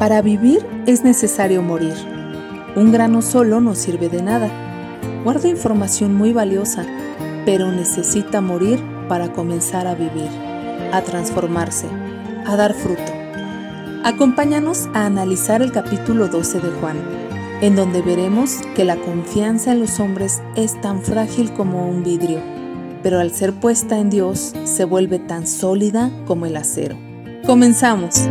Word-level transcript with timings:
Para 0.00 0.22
vivir 0.22 0.66
es 0.86 1.04
necesario 1.04 1.60
morir. 1.60 1.92
Un 2.74 2.90
grano 2.90 3.20
solo 3.20 3.60
no 3.60 3.74
sirve 3.74 4.08
de 4.08 4.22
nada. 4.22 4.48
Guarda 5.24 5.46
información 5.46 6.14
muy 6.14 6.32
valiosa, 6.32 6.86
pero 7.44 7.70
necesita 7.70 8.40
morir 8.40 8.82
para 9.10 9.30
comenzar 9.30 9.86
a 9.86 9.94
vivir, 9.94 10.30
a 10.90 11.02
transformarse, 11.02 11.86
a 12.46 12.56
dar 12.56 12.72
fruto. 12.72 13.12
Acompáñanos 14.02 14.88
a 14.94 15.04
analizar 15.04 15.60
el 15.60 15.70
capítulo 15.70 16.28
12 16.28 16.60
de 16.60 16.70
Juan, 16.80 16.96
en 17.60 17.76
donde 17.76 18.00
veremos 18.00 18.60
que 18.74 18.86
la 18.86 18.96
confianza 18.96 19.72
en 19.72 19.80
los 19.80 20.00
hombres 20.00 20.40
es 20.56 20.80
tan 20.80 21.02
frágil 21.02 21.52
como 21.52 21.86
un 21.86 22.02
vidrio, 22.02 22.40
pero 23.02 23.20
al 23.20 23.32
ser 23.32 23.52
puesta 23.52 23.98
en 23.98 24.08
Dios 24.08 24.54
se 24.64 24.86
vuelve 24.86 25.18
tan 25.18 25.46
sólida 25.46 26.10
como 26.24 26.46
el 26.46 26.56
acero. 26.56 26.96
Comenzamos. 27.44 28.30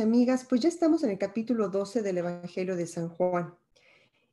Amigas, 0.00 0.46
pues 0.48 0.60
ya 0.60 0.68
estamos 0.68 1.02
en 1.02 1.10
el 1.10 1.18
capítulo 1.18 1.68
12 1.68 2.02
del 2.02 2.18
Evangelio 2.18 2.76
de 2.76 2.86
San 2.86 3.08
Juan. 3.08 3.54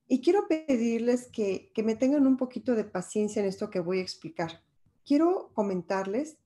Y 0.08 0.22
quiero 0.22 0.48
pedirles 0.48 1.27
que, 1.27 1.72
que 1.73 1.84
me 1.84 1.95
tengan 1.95 2.26
un 2.26 2.38
poquito 2.38 2.76
de 2.76 2.85
paciencia 2.85 3.41
en 3.41 3.48
esto 3.48 3.70
que 3.70 3.80
voy 3.80 3.99
a 3.99 4.04
explicar. 4.04 4.63
Quiero 5.05 5.52
comentarles 5.54 6.38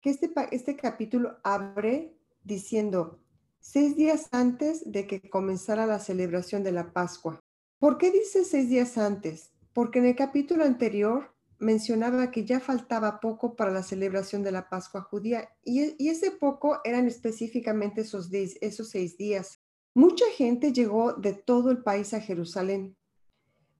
que 0.00 0.10
este, 0.10 0.30
este 0.50 0.76
capítulo 0.76 1.38
abre 1.42 2.14
diciendo, 2.44 3.20
seis 3.60 3.96
días 3.96 4.28
antes 4.32 4.90
de 4.90 5.06
que 5.06 5.30
comenzara 5.30 5.86
la 5.86 6.00
celebración 6.00 6.62
de 6.64 6.72
la 6.72 6.92
Pascua. 6.92 7.40
¿Por 7.78 7.96
qué 7.96 8.10
dice 8.10 8.44
seis 8.44 8.68
días 8.68 8.98
antes? 8.98 9.52
Porque 9.72 10.00
en 10.00 10.06
el 10.06 10.16
capítulo 10.16 10.64
anterior 10.64 11.32
mencionaba 11.62 12.30
que 12.32 12.44
ya 12.44 12.58
faltaba 12.60 13.20
poco 13.20 13.54
para 13.54 13.70
la 13.70 13.84
celebración 13.84 14.42
de 14.42 14.50
la 14.50 14.68
Pascua 14.68 15.02
judía 15.02 15.48
y, 15.64 16.08
ese 16.08 16.32
poco 16.32 16.80
eran 16.84 17.06
específicamente 17.06 18.00
esos, 18.00 18.28
esos 18.32 18.90
seis 18.90 19.16
días. 19.16 19.60
Mucha 19.94 20.24
gente 20.36 20.72
llegó 20.72 21.12
de 21.12 21.34
todo 21.34 21.70
el 21.70 21.82
país 21.82 22.14
a 22.14 22.20
Jerusalén 22.20 22.96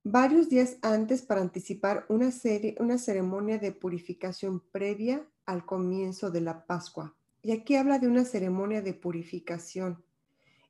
varios 0.05 0.49
días 0.49 0.79
antes 0.83 1.23
para 1.23 1.41
anticipar 1.41 2.07
una, 2.09 2.31
serie, 2.31 2.77
una 2.79 2.99
ceremonia 2.99 3.59
de 3.59 3.73
purificación 3.73 4.61
previa 4.71 5.29
al 5.45 5.65
comienzo 5.65 6.31
de 6.31 6.41
la 6.41 6.67
Pascua. 6.67 7.17
Y 7.43 7.51
aquí 7.51 7.75
habla 7.75 7.99
de 7.99 8.07
una 8.09 8.25
ceremonia 8.25 8.83
de 8.83 8.95
purificación. 8.95 10.05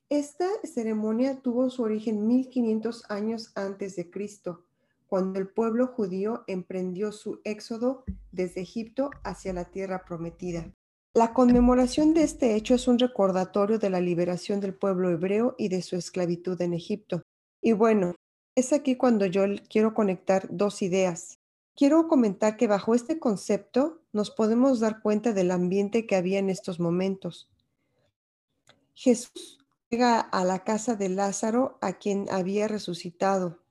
Esta 0.08 0.47
ceremonia 0.64 1.41
tuvo 1.41 1.69
su 1.70 1.83
origen 1.83 2.27
1500 2.27 3.11
años 3.11 3.53
antes 3.55 3.97
de 3.97 4.11
Cristo 4.11 4.64
cuando 5.12 5.38
el 5.38 5.46
pueblo 5.46 5.88
judío 5.88 6.42
emprendió 6.46 7.12
su 7.12 7.42
éxodo 7.44 8.02
desde 8.30 8.62
Egipto 8.62 9.10
hacia 9.24 9.52
la 9.52 9.66
tierra 9.66 10.06
prometida. 10.06 10.72
La 11.12 11.34
conmemoración 11.34 12.14
de 12.14 12.22
este 12.22 12.55
hecho 12.55 12.74
es 12.74 12.88
un 12.88 12.98
recordatorio 12.98 13.78
de 13.78 13.90
la 13.90 14.00
liberación 14.00 14.58
del 14.60 14.72
pueblo 14.72 15.10
hebreo 15.10 15.55
y 15.58 15.68
de 15.68 15.83
su 15.83 15.96
esclavitud 15.96 16.58
en 16.62 16.72
Egipto. 16.72 17.20
Y 17.60 17.72
bueno, 17.72 18.14
es 18.56 18.72
aquí 18.72 18.96
cuando 18.96 19.27
yo 19.27 19.42
quiero 19.68 19.92
conectar 19.92 20.48
dos 20.50 20.80
ideas. 20.80 21.36
Quiero 21.77 22.08
comentar 22.08 22.56
que 22.56 22.66
bajo 22.66 22.94
este 22.94 23.18
concepto 23.18 24.00
nos 24.14 24.30
podemos 24.30 24.80
dar 24.80 25.02
cuenta 25.02 25.34
del 25.34 25.50
ambiente 25.50 26.06
que 26.06 26.16
había 26.16 26.38
en 26.38 26.48
estos 26.48 26.80
momentos. 26.80 27.50
Jesús 28.94 29.58
llega 29.90 30.20
a 30.20 30.42
la 30.46 30.64
casa 30.64 30.96
de 30.96 31.10
Lázaro, 31.10 31.77
a 31.83 31.98
quien 31.98 32.28
había 32.30 32.66
resucitado, 32.66 33.61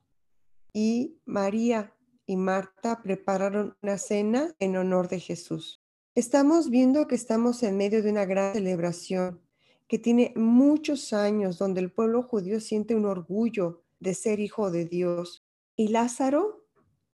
y 0.72 1.18
María 1.24 1.94
y 2.26 2.36
Marta 2.36 3.02
prepararon 3.02 3.76
una 3.82 3.98
cena 3.98 4.54
en 4.58 4.76
honor 4.76 5.08
de 5.08 5.20
Jesús. 5.20 5.82
Estamos 6.14 6.70
viendo 6.70 7.06
que 7.06 7.14
estamos 7.14 7.62
en 7.62 7.76
medio 7.76 8.02
de 8.02 8.10
una 8.10 8.24
gran 8.24 8.54
celebración 8.54 9.40
que 9.88 9.98
tiene 9.98 10.32
muchos 10.36 11.12
años 11.12 11.58
donde 11.58 11.80
el 11.80 11.92
pueblo 11.92 12.22
judío 12.22 12.60
siente 12.60 12.94
un 12.94 13.04
orgullo 13.04 13.82
de 14.00 14.14
ser 14.14 14.40
hijo 14.40 14.70
de 14.70 14.86
Dios. 14.86 15.44
Y 15.76 15.88
Lázaro 15.88 16.64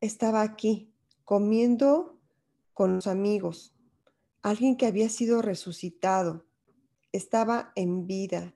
estaba 0.01 0.43
aquí 0.43 0.93
comiendo 1.25 2.19
con 2.75 2.95
los 2.95 3.09
amigos, 3.09 3.75
alguien 4.43 4.77
que 4.77 4.87
había 4.87 5.09
sido 5.09 5.43
resucitado, 5.43 6.47
estaba 7.11 7.73
en 7.75 8.07
vida. 8.07 8.55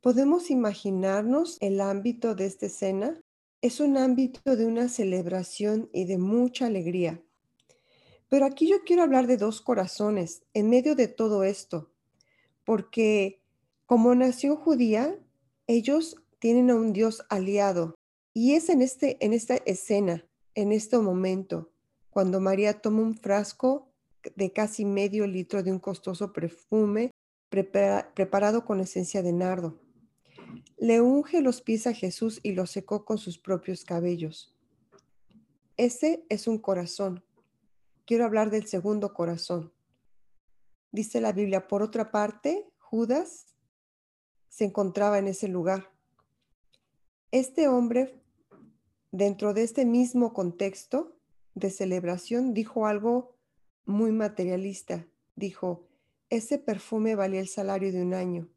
¿Podemos 0.00 0.50
imaginarnos 0.50 1.56
el 1.60 1.80
ámbito 1.80 2.34
de 2.34 2.46
esta 2.46 2.66
escena? 2.66 3.22
Es 3.60 3.80
un 3.80 3.96
ámbito 3.96 4.56
de 4.56 4.66
una 4.66 4.88
celebración 4.88 5.90
y 5.92 6.04
de 6.04 6.18
mucha 6.18 6.66
alegría. 6.66 7.20
Pero 8.28 8.46
aquí 8.46 8.68
yo 8.68 8.84
quiero 8.84 9.02
hablar 9.02 9.26
de 9.26 9.36
dos 9.36 9.60
corazones 9.60 10.42
en 10.54 10.70
medio 10.70 10.94
de 10.94 11.08
todo 11.08 11.42
esto, 11.42 11.90
porque 12.64 13.42
como 13.86 14.14
nación 14.14 14.56
judía, 14.56 15.18
ellos 15.66 16.16
tienen 16.38 16.70
a 16.70 16.76
un 16.76 16.92
Dios 16.92 17.24
aliado. 17.30 17.94
Y 18.32 18.54
es 18.54 18.68
en, 18.68 18.82
este, 18.82 19.16
en 19.24 19.32
esta 19.32 19.56
escena, 19.56 20.24
en 20.54 20.70
este 20.72 20.98
momento, 20.98 21.72
cuando 22.10 22.40
María 22.40 22.80
toma 22.80 23.02
un 23.02 23.16
frasco 23.16 23.90
de 24.36 24.52
casi 24.52 24.84
medio 24.84 25.26
litro 25.26 25.62
de 25.62 25.72
un 25.72 25.78
costoso 25.78 26.32
perfume 26.32 27.10
preparado 27.48 28.64
con 28.64 28.80
esencia 28.80 29.22
de 29.22 29.32
nardo 29.32 29.80
le 30.78 31.00
unge 31.00 31.40
los 31.40 31.60
pies 31.60 31.86
a 31.86 31.92
Jesús 31.92 32.38
y 32.42 32.52
los 32.52 32.70
secó 32.70 33.04
con 33.04 33.18
sus 33.18 33.38
propios 33.38 33.84
cabellos. 33.84 34.54
Ese 35.76 36.24
es 36.28 36.46
un 36.46 36.58
corazón. 36.58 37.24
Quiero 38.06 38.24
hablar 38.24 38.50
del 38.50 38.66
segundo 38.66 39.12
corazón. 39.12 39.72
Dice 40.92 41.20
la 41.20 41.32
Biblia, 41.32 41.68
por 41.68 41.82
otra 41.82 42.10
parte, 42.10 42.70
Judas 42.78 43.54
se 44.48 44.64
encontraba 44.64 45.18
en 45.18 45.28
ese 45.28 45.48
lugar. 45.48 45.92
Este 47.30 47.68
hombre, 47.68 48.22
dentro 49.10 49.54
de 49.54 49.64
este 49.64 49.84
mismo 49.84 50.32
contexto 50.32 51.16
de 51.54 51.70
celebración, 51.70 52.54
dijo 52.54 52.86
algo 52.86 53.36
muy 53.84 54.12
materialista. 54.12 55.06
Dijo, 55.34 55.88
ese 56.30 56.58
perfume 56.58 57.14
valía 57.14 57.40
el 57.40 57.48
salario 57.48 57.92
de 57.92 58.00
un 58.00 58.14
año. 58.14 58.48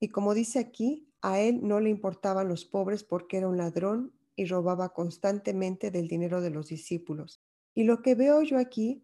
Y 0.00 0.08
como 0.08 0.34
dice 0.34 0.58
aquí, 0.58 1.05
a 1.26 1.40
él 1.40 1.58
no 1.64 1.80
le 1.80 1.90
importaban 1.90 2.46
los 2.46 2.64
pobres 2.64 3.02
porque 3.02 3.38
era 3.38 3.48
un 3.48 3.56
ladrón 3.56 4.12
y 4.36 4.44
robaba 4.44 4.92
constantemente 4.92 5.90
del 5.90 6.06
dinero 6.06 6.40
de 6.40 6.50
los 6.50 6.68
discípulos. 6.68 7.42
Y 7.74 7.82
lo 7.82 8.00
que 8.00 8.14
veo 8.14 8.42
yo 8.42 8.58
aquí, 8.58 9.02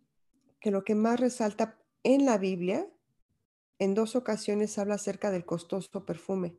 que 0.61 0.71
lo 0.71 0.85
que 0.85 0.95
más 0.95 1.19
resalta 1.19 1.81
en 2.05 2.25
la 2.25 2.39
Biblia, 2.39 2.89
en 3.81 3.95
dos 3.95 4.15
ocasiones 4.15 4.79
habla 4.79 4.95
acerca 4.95 5.33
del 5.33 5.45
costoso 5.45 6.07
perfume. 6.07 6.57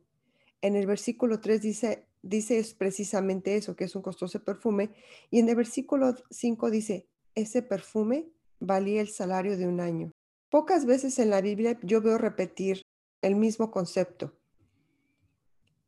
En 0.60 0.76
el 0.76 0.86
versículo 0.86 1.40
3 1.40 1.62
dice, 1.62 2.08
dice 2.20 2.58
es 2.58 2.74
precisamente 2.74 3.56
eso, 3.56 3.74
que 3.74 3.84
es 3.84 3.96
un 3.96 4.02
costoso 4.02 4.44
perfume, 4.44 4.90
y 5.30 5.38
en 5.38 5.48
el 5.48 5.56
versículo 5.56 6.14
5 6.30 6.70
dice, 6.70 7.08
ese 7.34 7.62
perfume 7.62 8.28
valía 8.60 9.00
el 9.00 9.08
salario 9.08 9.56
de 9.56 9.66
un 9.66 9.80
año. 9.80 10.10
Pocas 10.50 10.84
veces 10.84 11.18
en 11.18 11.30
la 11.30 11.40
Biblia 11.40 11.78
yo 11.82 12.02
veo 12.02 12.18
repetir 12.18 12.82
el 13.22 13.34
mismo 13.34 13.70
concepto. 13.70 14.34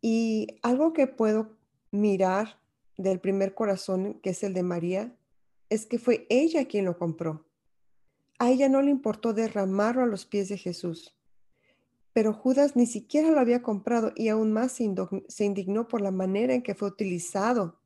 Y 0.09 0.61
algo 0.63 0.93
que 0.93 1.09
puedo 1.09 1.57
mirar 1.91 2.61
del 2.97 3.19
primer 3.19 3.55
corazón, 3.55 4.21
que 4.23 4.31
es 4.31 4.45
el 4.45 4.55
de 4.55 4.63
María, 4.63 5.17
es 5.69 5.85
que 5.85 5.99
fue 5.99 6.29
ella 6.31 6.67
quien 6.67 6.85
lo 6.85 6.97
compró. 6.97 7.45
A 8.39 8.53
ella 8.53 8.69
no 8.69 8.83
le 8.83 8.93
importó 8.93 9.33
derramarlo 9.33 10.05
a 10.05 10.07
los 10.07 10.25
pies 10.25 10.49
de 10.49 10.59
Jesús. 10.59 11.17
Pero 12.13 12.33
Judas 12.33 12.77
ni 12.77 12.87
siquiera 12.87 13.33
lo 13.33 13.41
había 13.41 13.65
comprado 13.65 14.13
y 14.15 14.29
aún 14.29 14.53
más 14.53 14.75
se 14.75 15.45
indignó 15.45 15.89
por 15.89 16.01
la 16.01 16.13
manera 16.13 16.55
en 16.55 16.63
que 16.63 16.77
fue 16.77 16.87
utilizado. 16.87 17.81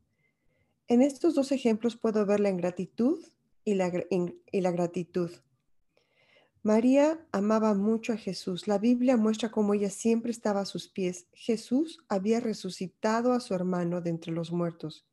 En 0.89 1.01
estos 1.01 1.35
dos 1.35 1.53
ejemplos 1.53 1.97
puedo 1.97 2.27
ver 2.27 2.41
la 2.41 2.51
ingratitud 2.51 3.19
y 3.65 3.77
la, 3.77 3.91
y 4.11 4.61
la 4.61 4.71
gratitud. 4.73 5.31
María 6.63 7.19
amaba 7.33 7.73
mucho 7.73 8.13
a 8.13 8.19
Jesús. 8.19 8.69
La 8.69 8.77
Biblia 8.77 9.17
muestra 9.17 9.51
cómo 9.51 9.73
ella 9.73 9.89
siempre 9.89 10.31
estaba 10.31 10.61
a 10.61 10.67
sus 10.67 10.89
pies. 10.89 11.27
Jesús 11.33 12.05
había 12.07 12.39
resucitado 12.39 13.33
a 13.33 13.41
su 13.41 13.55
hermano 13.55 14.03
de 14.03 14.11
entre 14.11 14.31
los 14.31 14.53
muertos. 14.53 15.07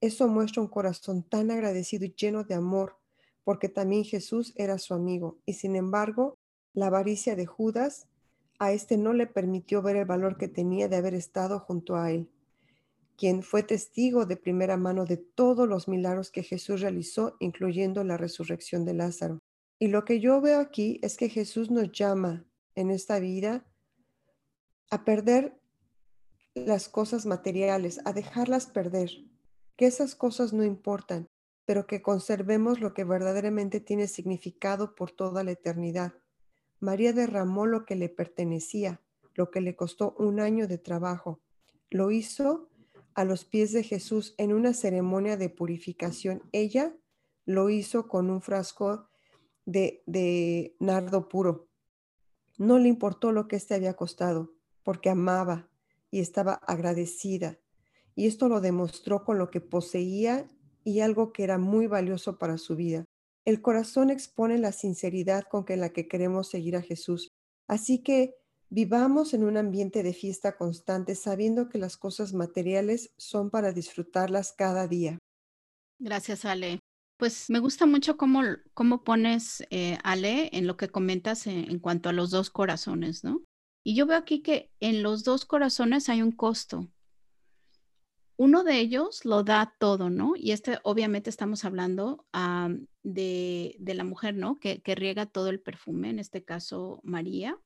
Eso 0.00 0.26
muestra 0.26 0.62
un 0.62 0.68
corazón 0.68 1.22
tan 1.22 1.50
agradecido 1.50 2.06
y 2.06 2.14
lleno 2.16 2.44
de 2.44 2.54
amor, 2.54 2.96
porque 3.44 3.68
también 3.68 4.04
Jesús 4.04 4.54
era 4.56 4.78
su 4.78 4.94
amigo. 4.94 5.36
Y 5.44 5.52
sin 5.52 5.76
embargo, 5.76 6.38
la 6.72 6.86
avaricia 6.86 7.36
de 7.36 7.44
Judas 7.44 8.06
a 8.58 8.72
este 8.72 8.96
no 8.96 9.12
le 9.12 9.26
permitió 9.26 9.82
ver 9.82 9.96
el 9.96 10.06
valor 10.06 10.38
que 10.38 10.48
tenía 10.48 10.88
de 10.88 10.96
haber 10.96 11.12
estado 11.12 11.60
junto 11.60 11.96
a 11.96 12.10
él, 12.10 12.30
quien 13.18 13.42
fue 13.42 13.62
testigo 13.62 14.24
de 14.24 14.38
primera 14.38 14.78
mano 14.78 15.04
de 15.04 15.18
todos 15.18 15.68
los 15.68 15.88
milagros 15.88 16.30
que 16.30 16.42
Jesús 16.42 16.80
realizó, 16.80 17.36
incluyendo 17.38 18.02
la 18.02 18.16
resurrección 18.16 18.86
de 18.86 18.94
Lázaro. 18.94 19.42
Y 19.82 19.88
lo 19.88 20.04
que 20.04 20.20
yo 20.20 20.42
veo 20.42 20.60
aquí 20.60 21.00
es 21.02 21.16
que 21.16 21.30
Jesús 21.30 21.70
nos 21.70 21.90
llama 21.90 22.44
en 22.74 22.90
esta 22.90 23.18
vida 23.18 23.64
a 24.90 25.06
perder 25.06 25.58
las 26.54 26.90
cosas 26.90 27.24
materiales, 27.24 27.98
a 28.04 28.12
dejarlas 28.12 28.66
perder, 28.66 29.10
que 29.76 29.86
esas 29.86 30.14
cosas 30.14 30.52
no 30.52 30.64
importan, 30.64 31.30
pero 31.64 31.86
que 31.86 32.02
conservemos 32.02 32.80
lo 32.80 32.92
que 32.92 33.04
verdaderamente 33.04 33.80
tiene 33.80 34.06
significado 34.06 34.94
por 34.94 35.12
toda 35.12 35.44
la 35.44 35.52
eternidad. 35.52 36.12
María 36.78 37.14
derramó 37.14 37.64
lo 37.64 37.86
que 37.86 37.96
le 37.96 38.10
pertenecía, 38.10 39.00
lo 39.34 39.50
que 39.50 39.62
le 39.62 39.76
costó 39.76 40.14
un 40.18 40.40
año 40.40 40.68
de 40.68 40.76
trabajo. 40.76 41.40
Lo 41.88 42.10
hizo 42.10 42.68
a 43.14 43.24
los 43.24 43.46
pies 43.46 43.72
de 43.72 43.82
Jesús 43.82 44.34
en 44.36 44.52
una 44.52 44.74
ceremonia 44.74 45.38
de 45.38 45.48
purificación. 45.48 46.42
Ella 46.52 46.94
lo 47.46 47.70
hizo 47.70 48.08
con 48.08 48.28
un 48.28 48.42
frasco 48.42 49.09
de, 49.70 50.76
nardo 50.78 51.28
puro. 51.28 51.68
No 52.58 52.78
le 52.78 52.88
importó 52.88 53.32
lo 53.32 53.48
que 53.48 53.56
éste 53.56 53.74
había 53.74 53.94
costado, 53.94 54.52
porque 54.82 55.10
amaba 55.10 55.68
y 56.10 56.20
estaba 56.20 56.54
agradecida. 56.54 57.58
Y 58.14 58.26
esto 58.26 58.48
lo 58.48 58.60
demostró 58.60 59.24
con 59.24 59.38
lo 59.38 59.50
que 59.50 59.60
poseía 59.60 60.46
y 60.84 61.00
algo 61.00 61.32
que 61.32 61.44
era 61.44 61.58
muy 61.58 61.86
valioso 61.86 62.38
para 62.38 62.58
su 62.58 62.76
vida. 62.76 63.04
El 63.44 63.62
corazón 63.62 64.10
expone 64.10 64.58
la 64.58 64.72
sinceridad 64.72 65.44
con 65.44 65.64
que 65.64 65.76
la 65.76 65.90
que 65.90 66.08
queremos 66.08 66.48
seguir 66.48 66.76
a 66.76 66.82
Jesús. 66.82 67.28
Así 67.66 68.02
que 68.02 68.34
vivamos 68.68 69.32
en 69.32 69.44
un 69.44 69.56
ambiente 69.56 70.02
de 70.02 70.12
fiesta 70.12 70.56
constante, 70.56 71.14
sabiendo 71.14 71.68
que 71.68 71.78
las 71.78 71.96
cosas 71.96 72.34
materiales 72.34 73.12
son 73.16 73.50
para 73.50 73.72
disfrutarlas 73.72 74.52
cada 74.52 74.86
día. 74.86 75.18
Gracias, 75.98 76.44
Ale. 76.44 76.80
Pues 77.20 77.50
me 77.50 77.58
gusta 77.58 77.84
mucho 77.84 78.16
cómo, 78.16 78.40
cómo 78.72 79.04
pones, 79.04 79.62
eh, 79.68 79.98
Ale, 80.04 80.48
en 80.54 80.66
lo 80.66 80.78
que 80.78 80.88
comentas 80.88 81.46
en, 81.46 81.78
cuanto 81.78 82.08
a 82.08 82.14
los 82.14 82.30
dos 82.30 82.48
corazones, 82.48 83.24
¿no? 83.24 83.42
Y 83.84 83.94
yo 83.94 84.06
veo 84.06 84.16
aquí 84.16 84.40
que 84.40 84.70
en 84.80 85.02
los 85.02 85.22
dos 85.22 85.44
corazones 85.44 86.08
hay 86.08 86.22
un 86.22 86.32
costo 86.32 86.88
uno 88.38 88.64
de 88.64 88.80
ellos 88.80 89.26
lo 89.26 89.42
da 89.42 89.74
todo, 89.78 90.08
¿no? 90.08 90.32
Y 90.34 90.52
este, 90.52 90.78
obviamente, 90.82 91.28
estamos 91.28 91.66
hablando 91.66 92.24
de, 93.02 93.76
la 93.78 94.04
mujer, 94.04 94.34
¿no? 94.34 94.58
Que, 94.58 94.80
que, 94.80 94.94
riega 94.94 95.26
todo 95.26 95.50
el 95.50 95.60
perfume, 95.60 96.08
en 96.08 96.18
este 96.18 96.42
caso 96.42 97.02
María, 97.04 97.58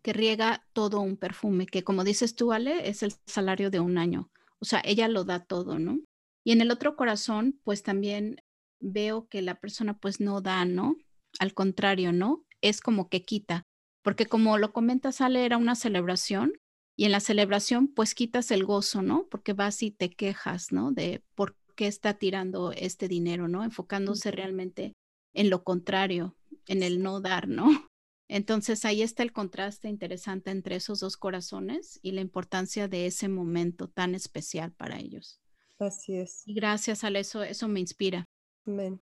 que 0.00 0.12
riega 0.12 0.64
todo 0.72 1.00
un 1.00 1.16
perfume, 1.16 1.66
que 1.66 1.82
como 1.82 2.04
dices 2.04 2.36
tú, 2.36 2.52
Ale, 2.52 2.88
es 2.88 3.02
el 3.02 3.14
salario 3.26 3.68
de 3.72 3.80
un 3.80 3.98
año. 3.98 4.30
O 4.60 4.64
sea, 4.64 4.80
ella 4.84 5.08
lo 5.08 5.24
da 5.24 5.40
todo, 5.44 5.80
¿no? 5.80 5.98
Y 6.44 6.52
en 6.52 6.60
el 6.60 6.70
otro 6.70 6.96
corazón, 6.96 7.60
pues 7.62 7.82
también 7.82 8.42
veo 8.80 9.28
que 9.28 9.42
la 9.42 9.60
persona 9.60 9.98
pues 9.98 10.20
no 10.20 10.40
da, 10.40 10.64
¿no? 10.64 10.96
Al 11.38 11.54
contrario, 11.54 12.12
¿no? 12.12 12.44
Es 12.60 12.80
como 12.80 13.08
que 13.08 13.22
quita, 13.22 13.62
porque 14.02 14.26
como 14.26 14.58
lo 14.58 14.72
comentas, 14.72 15.20
Ale, 15.20 15.44
era 15.44 15.56
una 15.56 15.74
celebración 15.74 16.52
y 16.96 17.04
en 17.04 17.12
la 17.12 17.20
celebración, 17.20 17.88
pues 17.88 18.14
quitas 18.14 18.50
el 18.50 18.64
gozo, 18.64 19.02
¿no? 19.02 19.26
Porque 19.30 19.54
vas 19.54 19.82
y 19.82 19.90
te 19.90 20.10
quejas, 20.10 20.72
¿no? 20.72 20.92
De 20.92 21.24
por 21.34 21.56
qué 21.76 21.86
está 21.86 22.14
tirando 22.14 22.72
este 22.72 23.08
dinero, 23.08 23.48
¿no? 23.48 23.64
Enfocándose 23.64 24.30
realmente 24.30 24.92
en 25.32 25.48
lo 25.48 25.64
contrario, 25.64 26.36
en 26.66 26.82
el 26.82 27.02
no 27.02 27.20
dar, 27.20 27.48
¿no? 27.48 27.66
Entonces 28.28 28.84
ahí 28.84 29.02
está 29.02 29.22
el 29.22 29.32
contraste 29.32 29.88
interesante 29.88 30.50
entre 30.50 30.76
esos 30.76 31.00
dos 31.00 31.16
corazones 31.16 31.98
y 32.02 32.12
la 32.12 32.22
importancia 32.22 32.88
de 32.88 33.06
ese 33.06 33.28
momento 33.28 33.88
tan 33.88 34.14
especial 34.14 34.72
para 34.72 34.98
ellos. 34.98 35.41
Así 35.78 36.16
es. 36.16 36.42
Y 36.46 36.54
gracias, 36.54 37.04
Ale, 37.04 37.20
eso, 37.20 37.42
eso 37.42 37.68
me 37.68 37.80
inspira. 37.80 38.24
Amén. 38.66 39.00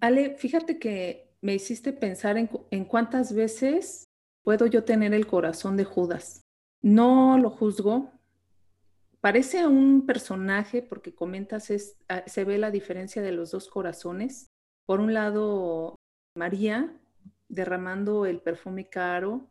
Ale, 0.00 0.36
fíjate 0.36 0.78
que 0.78 1.34
me 1.40 1.54
hiciste 1.54 1.92
pensar 1.92 2.38
en, 2.38 2.50
en 2.70 2.84
cuántas 2.84 3.34
veces 3.34 4.04
puedo 4.42 4.66
yo 4.66 4.84
tener 4.84 5.12
el 5.14 5.26
corazón 5.26 5.76
de 5.76 5.84
Judas. 5.84 6.42
No 6.82 7.38
lo 7.38 7.50
juzgo. 7.50 8.10
Parece 9.20 9.66
un 9.66 10.06
personaje 10.06 10.82
porque 10.82 11.14
comentas, 11.14 11.70
es, 11.70 11.98
ah, 12.08 12.24
se 12.26 12.44
ve 12.44 12.56
la 12.56 12.70
diferencia 12.70 13.20
de 13.20 13.32
los 13.32 13.50
dos 13.50 13.68
corazones. 13.68 14.46
Por 14.86 15.00
un 15.00 15.12
lado, 15.12 15.96
María 16.34 16.96
derramando 17.50 18.26
el 18.26 18.40
perfume 18.40 18.88
caro 18.88 19.50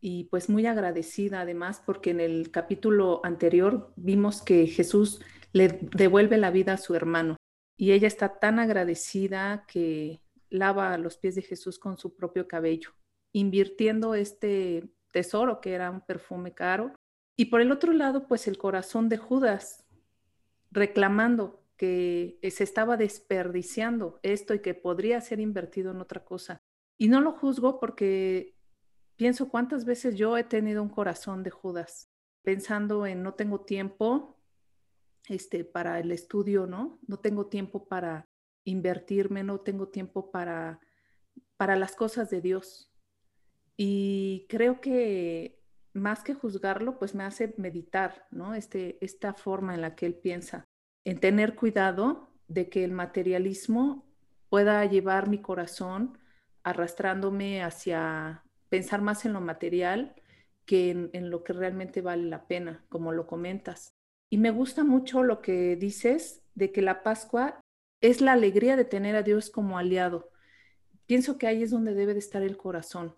y 0.00 0.24
pues 0.24 0.50
muy 0.50 0.66
agradecida 0.66 1.40
además 1.40 1.82
porque 1.84 2.10
en 2.10 2.20
el 2.20 2.50
capítulo 2.50 3.20
anterior 3.24 3.92
vimos 3.96 4.42
que 4.42 4.66
Jesús 4.66 5.20
le 5.52 5.78
devuelve 5.96 6.36
la 6.36 6.50
vida 6.50 6.74
a 6.74 6.78
su 6.78 6.94
hermano 6.94 7.36
y 7.76 7.92
ella 7.92 8.08
está 8.08 8.38
tan 8.38 8.58
agradecida 8.58 9.64
que 9.68 10.22
lava 10.48 10.96
los 10.98 11.18
pies 11.18 11.34
de 11.34 11.42
Jesús 11.42 11.78
con 11.78 11.98
su 11.98 12.16
propio 12.16 12.48
cabello, 12.48 12.90
invirtiendo 13.32 14.14
este 14.14 14.88
tesoro, 15.12 15.60
que 15.60 15.74
era 15.74 15.90
un 15.90 16.00
perfume 16.00 16.54
caro. 16.54 16.94
Y 17.36 17.46
por 17.46 17.60
el 17.60 17.70
otro 17.70 17.92
lado, 17.92 18.26
pues 18.26 18.48
el 18.48 18.56
corazón 18.56 19.08
de 19.08 19.18
Judas, 19.18 19.84
reclamando 20.70 21.62
que 21.76 22.38
se 22.50 22.64
estaba 22.64 22.96
desperdiciando 22.96 24.18
esto 24.22 24.54
y 24.54 24.60
que 24.60 24.74
podría 24.74 25.20
ser 25.20 25.40
invertido 25.40 25.90
en 25.90 26.00
otra 26.00 26.24
cosa. 26.24 26.62
Y 26.98 27.08
no 27.08 27.20
lo 27.20 27.32
juzgo 27.32 27.78
porque 27.78 28.56
pienso 29.16 29.50
cuántas 29.50 29.84
veces 29.84 30.16
yo 30.16 30.38
he 30.38 30.44
tenido 30.44 30.82
un 30.82 30.88
corazón 30.88 31.42
de 31.42 31.50
Judas, 31.50 32.08
pensando 32.42 33.04
en 33.06 33.22
no 33.22 33.34
tengo 33.34 33.60
tiempo 33.60 34.35
este, 35.28 35.64
para 35.64 35.98
el 36.00 36.12
estudio, 36.12 36.66
¿no? 36.66 36.98
No 37.06 37.18
tengo 37.18 37.46
tiempo 37.46 37.88
para 37.88 38.28
invertirme, 38.64 39.42
no 39.42 39.60
tengo 39.60 39.88
tiempo 39.88 40.30
para, 40.30 40.80
para 41.56 41.76
las 41.76 41.94
cosas 41.96 42.30
de 42.30 42.40
Dios. 42.40 42.92
Y 43.76 44.46
creo 44.48 44.80
que 44.80 45.60
más 45.92 46.22
que 46.22 46.34
juzgarlo, 46.34 46.98
pues 46.98 47.14
me 47.14 47.24
hace 47.24 47.54
meditar, 47.56 48.26
¿no? 48.30 48.54
Este, 48.54 49.04
esta 49.04 49.34
forma 49.34 49.74
en 49.74 49.80
la 49.80 49.94
que 49.94 50.06
él 50.06 50.14
piensa, 50.14 50.64
en 51.04 51.18
tener 51.20 51.54
cuidado 51.54 52.30
de 52.48 52.68
que 52.68 52.84
el 52.84 52.92
materialismo 52.92 54.06
pueda 54.48 54.84
llevar 54.84 55.28
mi 55.28 55.40
corazón 55.40 56.18
arrastrándome 56.62 57.62
hacia 57.62 58.44
pensar 58.68 59.00
más 59.02 59.24
en 59.24 59.32
lo 59.32 59.40
material 59.40 60.14
que 60.64 60.90
en, 60.90 61.10
en, 61.12 61.30
lo 61.30 61.44
que 61.44 61.52
realmente 61.52 62.02
vale 62.02 62.24
la 62.24 62.46
pena, 62.46 62.84
como 62.88 63.12
lo 63.12 63.26
comentas. 63.26 63.95
Y 64.30 64.38
me 64.38 64.50
gusta 64.50 64.84
mucho 64.84 65.22
lo 65.22 65.40
que 65.40 65.76
dices 65.76 66.42
de 66.54 66.72
que 66.72 66.82
la 66.82 67.02
Pascua 67.02 67.60
es 68.00 68.20
la 68.20 68.32
alegría 68.32 68.76
de 68.76 68.84
tener 68.84 69.16
a 69.16 69.22
Dios 69.22 69.50
como 69.50 69.78
aliado. 69.78 70.30
Pienso 71.06 71.38
que 71.38 71.46
ahí 71.46 71.62
es 71.62 71.70
donde 71.70 71.94
debe 71.94 72.12
de 72.12 72.18
estar 72.18 72.42
el 72.42 72.56
corazón, 72.56 73.14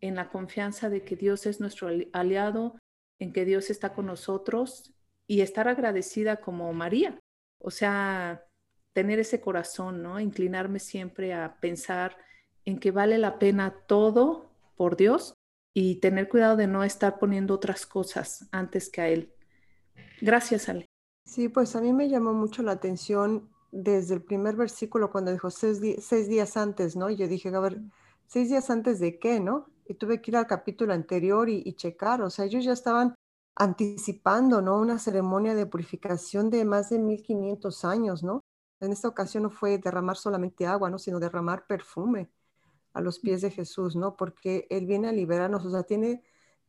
en 0.00 0.14
la 0.14 0.28
confianza 0.28 0.88
de 0.88 1.02
que 1.02 1.16
Dios 1.16 1.46
es 1.46 1.60
nuestro 1.60 1.88
aliado, 2.12 2.78
en 3.18 3.32
que 3.32 3.44
Dios 3.44 3.70
está 3.70 3.94
con 3.94 4.06
nosotros 4.06 4.94
y 5.26 5.40
estar 5.40 5.68
agradecida 5.68 6.36
como 6.36 6.72
María. 6.72 7.18
O 7.58 7.70
sea, 7.70 8.44
tener 8.92 9.18
ese 9.18 9.40
corazón, 9.40 10.02
¿no? 10.02 10.20
Inclinarme 10.20 10.78
siempre 10.78 11.34
a 11.34 11.58
pensar 11.60 12.16
en 12.64 12.78
que 12.78 12.92
vale 12.92 13.18
la 13.18 13.38
pena 13.38 13.74
todo 13.86 14.50
por 14.76 14.96
Dios 14.96 15.34
y 15.74 15.96
tener 15.96 16.28
cuidado 16.28 16.56
de 16.56 16.68
no 16.68 16.84
estar 16.84 17.18
poniendo 17.18 17.54
otras 17.54 17.84
cosas 17.84 18.48
antes 18.52 18.88
que 18.88 19.00
a 19.00 19.08
Él. 19.08 19.33
Gracias, 20.20 20.68
Ale. 20.68 20.86
Sí, 21.24 21.48
pues 21.48 21.74
a 21.76 21.80
mí 21.80 21.92
me 21.92 22.08
llamó 22.08 22.32
mucho 22.32 22.62
la 22.62 22.72
atención 22.72 23.50
desde 23.72 24.14
el 24.14 24.22
primer 24.22 24.56
versículo 24.56 25.10
cuando 25.10 25.32
dijo 25.32 25.50
seis, 25.50 25.80
días 25.80 26.56
antes, 26.56 26.96
¿no? 26.96 27.10
Y 27.10 27.16
yo 27.16 27.26
dije, 27.28 27.48
a 27.48 27.60
ver, 27.60 27.80
seis 28.26 28.48
días 28.48 28.70
antes 28.70 29.00
de 29.00 29.18
qué, 29.18 29.40
¿no? 29.40 29.74
y 29.86 29.94
tuve 29.94 30.20
que 30.20 30.30
ir 30.30 30.36
al 30.36 30.46
capítulo 30.46 30.92
anterior 30.92 31.48
y, 31.48 31.74
checar, 31.74 32.22
o 32.22 32.30
sea, 32.30 32.44
ellos 32.46 32.64
ya 32.64 32.72
estaban 32.72 33.14
anticipando, 33.56 34.62
¿no? 34.62 34.78
Una 34.78 34.98
ceremonia 34.98 35.54
de 35.54 35.66
purificación 35.66 36.50
de 36.50 36.64
más 36.64 36.90
de 36.90 36.98
1500 36.98 37.84
años, 37.84 38.22
¿no? 38.22 38.40
En 38.80 38.92
esta 38.92 39.08
ocasión 39.08 39.44
no 39.44 39.50
fue 39.50 39.78
derramar 39.78 40.16
solamente 40.16 40.66
agua, 40.66 40.90
¿no? 40.90 40.98
Sino 40.98 41.20
derramar 41.20 41.66
perfume 41.66 42.30
a 42.94 43.00
los 43.00 43.18
pies 43.20 43.42
de 43.42 43.50
Jesús, 43.50 43.96
¿no? 43.96 44.16
Porque 44.16 44.66
Él 44.70 44.86
viene 44.86 45.08
a 45.08 45.12
liberarnos, 45.12 45.64
o 45.64 45.70
sea, 45.70 45.84
tiene, 45.84 46.22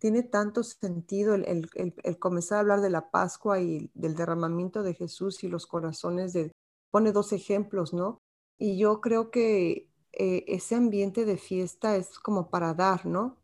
tiene 0.05 0.21
tanto 0.21 0.61
sentido 0.61 1.33
el, 1.33 1.67
el, 1.73 2.19
comenzar 2.19 2.57
a 2.57 2.61
hablar 2.61 2.81
de 2.81 2.91
la 2.91 3.09
Pascua 3.09 3.59
y 3.59 3.89
del 3.95 4.13
derramamiento 4.13 4.83
de 4.83 4.93
Jesús 4.93 5.43
y 5.43 5.47
los 5.47 5.65
corazones 5.65 6.31
de, 6.31 6.51
pone 6.91 7.11
dos 7.11 7.33
ejemplos, 7.33 7.91
¿no? 7.91 8.19
Y 8.59 8.77
yo 8.77 9.01
creo 9.01 9.31
que 9.31 9.89
eh, 10.11 10.45
ese 10.47 10.75
ambiente 10.75 11.25
de 11.25 11.37
fiesta 11.37 11.95
es 11.95 12.19
como 12.19 12.51
para 12.51 12.75
dar, 12.75 13.07
¿no? 13.07 13.41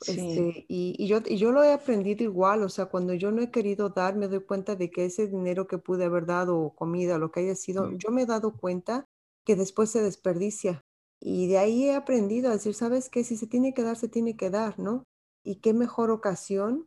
Sí. 0.00 0.18
Este, 0.18 0.64
y, 0.66 1.06
yo, 1.06 1.20
y 1.24 1.36
yo 1.36 1.52
lo 1.52 1.62
he 1.62 1.72
aprendido 1.72 2.24
igual, 2.24 2.64
o 2.64 2.68
sea, 2.68 2.86
cuando 2.86 3.14
yo 3.14 3.30
no 3.30 3.40
he 3.40 3.52
querido 3.52 3.90
dar, 3.90 4.16
me 4.16 4.26
doy 4.26 4.40
cuenta 4.40 4.74
de 4.74 4.90
que 4.90 5.04
ese 5.04 5.28
dinero 5.28 5.68
que 5.68 5.78
pude 5.78 6.06
haber 6.06 6.26
dado, 6.26 6.58
o 6.58 6.74
comida, 6.74 7.16
lo 7.16 7.30
que 7.30 7.38
haya 7.38 7.54
sido, 7.54 7.92
yo 7.92 8.10
me 8.10 8.22
he 8.22 8.26
dado 8.26 8.56
cuenta 8.56 9.04
que 9.46 9.54
después 9.54 9.88
se 9.88 10.02
desperdicia. 10.02 10.80
Y 11.20 11.46
de 11.46 11.58
ahí 11.58 11.84
he 11.84 11.94
aprendido 11.94 12.48
a 12.48 12.54
decir, 12.54 12.74
¿sabes 12.74 13.08
qué? 13.08 13.22
Si 13.22 13.36
se 13.36 13.46
tiene 13.46 13.72
que 13.72 13.84
dar, 13.84 13.96
se 13.96 14.08
tiene 14.08 14.36
que 14.36 14.50
dar, 14.50 14.76
¿no? 14.80 15.04
Y 15.42 15.56
qué 15.56 15.72
mejor 15.72 16.10
ocasión 16.10 16.86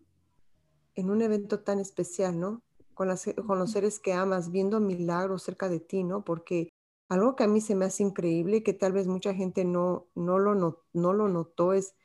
en 0.96 1.10
un 1.10 1.22
evento 1.22 1.60
tan 1.60 1.80
especial, 1.80 2.40
¿no? 2.40 2.62
Con, 2.94 3.08
las, 3.08 3.26
con 3.48 3.58
los 3.58 3.72
seres 3.72 4.00
que 4.00 4.14
amas, 4.14 4.52
viendo 4.52 4.80
milagros 4.80 5.44
cerca 5.44 5.70
de 5.70 5.80
ti, 5.80 6.04
¿no? 6.04 6.24
Porque 6.24 6.70
algo 7.10 7.36
que 7.36 7.44
a 7.44 7.48
mí 7.48 7.62
se 7.62 7.76
me 7.76 7.86
hace 7.86 8.04
increíble 8.04 8.58
y 8.58 8.64
que 8.64 8.74
tal 8.74 8.94
vez 8.94 9.08
mucha 9.08 9.34
gente 9.34 9.66
no, 9.66 10.08
no, 10.16 10.40
lo, 10.40 10.56
no, 10.94 11.14
lo 11.14 11.28
notó 11.28 11.74
es, 11.74 11.96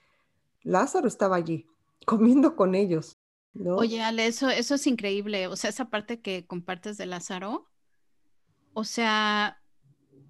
Lázaro 0.62 1.08
estaba 1.08 1.36
allí 1.36 1.66
comiendo 2.06 2.56
con 2.56 2.74
ellos. 2.74 3.16
¿no? 3.54 3.76
Oye, 3.76 4.02
Ale, 4.02 4.26
eso, 4.26 4.48
eso 4.48 4.74
es 4.74 4.86
increíble. 4.86 5.46
O 5.48 5.56
sea, 5.56 5.70
esa 5.70 5.90
parte 5.90 6.20
que 6.20 6.46
compartes 6.46 6.96
de 6.96 7.06
Lázaro, 7.06 7.66
O 8.72 8.84
sea, 8.84 9.60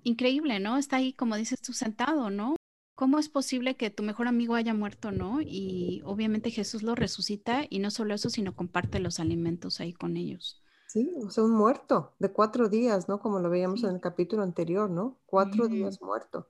increíble, 0.02 0.60
¿no? 0.60 0.78
Está 0.78 0.96
ahí, 0.96 1.12
como 1.12 1.36
dices 1.36 1.60
tú, 1.60 1.72
sentado, 1.72 2.30
¿no? 2.30 2.56
¿Cómo 2.98 3.20
es 3.20 3.28
posible 3.28 3.76
que 3.76 3.90
tu 3.90 4.02
mejor 4.02 4.26
amigo 4.26 4.56
haya 4.56 4.74
muerto, 4.74 5.12
no? 5.12 5.40
Y 5.40 6.02
obviamente 6.04 6.50
Jesús 6.50 6.82
lo 6.82 6.96
resucita 6.96 7.62
y 7.70 7.78
no 7.78 7.92
solo 7.92 8.12
eso, 8.12 8.28
sino 8.28 8.56
comparte 8.56 8.98
los 8.98 9.20
alimentos 9.20 9.78
ahí 9.78 9.92
con 9.92 10.16
ellos. 10.16 10.60
Sí, 10.88 11.08
o 11.24 11.30
sea, 11.30 11.44
un 11.44 11.52
muerto 11.52 12.16
de 12.18 12.32
cuatro 12.32 12.68
días, 12.68 13.08
¿no? 13.08 13.20
Como 13.20 13.38
lo 13.38 13.50
veíamos 13.50 13.84
en 13.84 13.90
el 13.90 14.00
capítulo 14.00 14.42
anterior, 14.42 14.90
¿no? 14.90 15.16
Cuatro 15.26 15.68
días 15.68 16.02
muerto. 16.02 16.48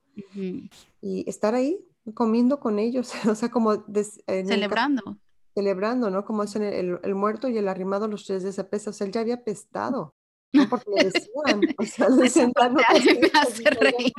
Y 1.03 1.29
estar 1.29 1.55
ahí 1.55 1.87
comiendo 2.15 2.61
con 2.61 2.79
ellos, 2.79 3.13
o 3.31 3.35
sea, 3.35 3.51
como... 3.51 3.85
celebrando. 4.25 5.19
Celebrando, 5.55 6.09
¿no? 6.09 6.25
Como 6.25 6.47
dicen 6.47 6.63
el, 6.63 6.99
el, 7.03 7.15
muerto 7.15 7.49
y 7.49 7.59
el 7.59 7.69
arrimado 7.69 8.09
los 8.09 8.25
tres 8.25 8.43
de 8.43 8.49
esa 8.49 8.71
pesa, 8.71 8.89
o 8.89 8.93
sea, 8.95 9.07
él 9.07 9.13
ya 9.13 9.21
había 9.21 9.45
pestado. 9.45 10.15
No 10.55 10.67
porque 10.67 10.91
le 10.97 11.05
decían, 11.05 11.61
o 11.79 11.85
sea, 11.85 12.09
le 12.09 12.17
decían, 12.23 12.53
no, 12.57 12.81
reír 13.81 14.13